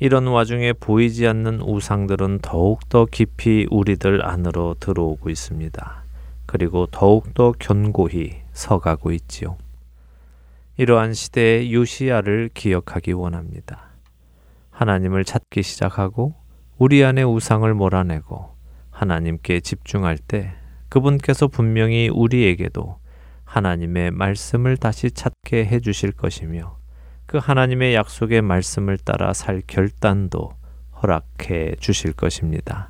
이런 0.01 0.27
와중에 0.27 0.71
보이지 0.71 1.27
않는 1.27 1.59
우상들은 1.61 2.39
더욱더 2.41 3.05
깊이 3.05 3.67
우리들 3.69 4.25
안으로 4.25 4.77
들어오고 4.79 5.29
있습니다. 5.29 6.03
그리고 6.45 6.85
더욱더 6.85 7.51
견고히 7.59 8.37
서가고 8.53 9.11
있지요. 9.11 9.57
이러한 10.77 11.13
시대의 11.13 11.73
요시야를 11.73 12.51
기억하기 12.53 13.11
원합니다. 13.11 13.89
하나님을 14.71 15.25
찾기 15.25 15.63
시작하고 15.63 16.33
우리 16.77 17.03
안에 17.03 17.23
우상을 17.23 17.71
몰아내고 17.73 18.55
하나님께 18.91 19.59
집중할 19.59 20.17
때 20.17 20.53
그분께서 20.87 21.49
분명히 21.49 22.07
우리에게도 22.07 22.97
하나님의 23.43 24.11
말씀을 24.11 24.77
다시 24.77 25.11
찾게 25.11 25.65
해 25.65 25.81
주실 25.81 26.13
것이며 26.13 26.78
그 27.29 27.37
하나님의 27.37 27.93
약속의 27.93 28.41
말씀을 28.41 28.97
따라 28.97 29.33
살 29.33 29.61
결단도 29.67 30.51
허락해 30.99 31.75
주실 31.79 32.11
것입니다. 32.11 32.89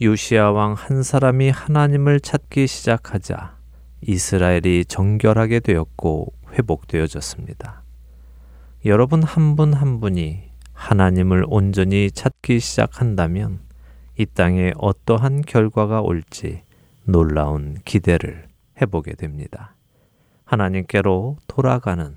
요시아 0.00 0.52
왕한 0.52 1.02
사람이 1.02 1.50
하나님을 1.50 2.20
찾기 2.20 2.66
시작하자 2.66 3.58
이스라엘이 4.00 4.86
정결하게 4.86 5.60
되었고 5.60 6.32
회복되어졌습니다. 6.54 7.82
여러분 8.86 9.22
한 9.22 9.54
분한 9.54 9.74
한 9.82 10.00
분이 10.00 10.44
하나님을 10.72 11.44
온전히 11.46 12.10
찾기 12.10 12.58
시작한다면 12.58 13.60
이 14.16 14.24
땅에 14.24 14.72
어떠한 14.78 15.42
결과가 15.42 16.00
올지 16.00 16.62
놀라운 17.04 17.76
기대를 17.84 18.46
해보게 18.80 19.12
됩니다. 19.12 19.74
하나님께로 20.46 21.36
돌아가는 21.46 22.16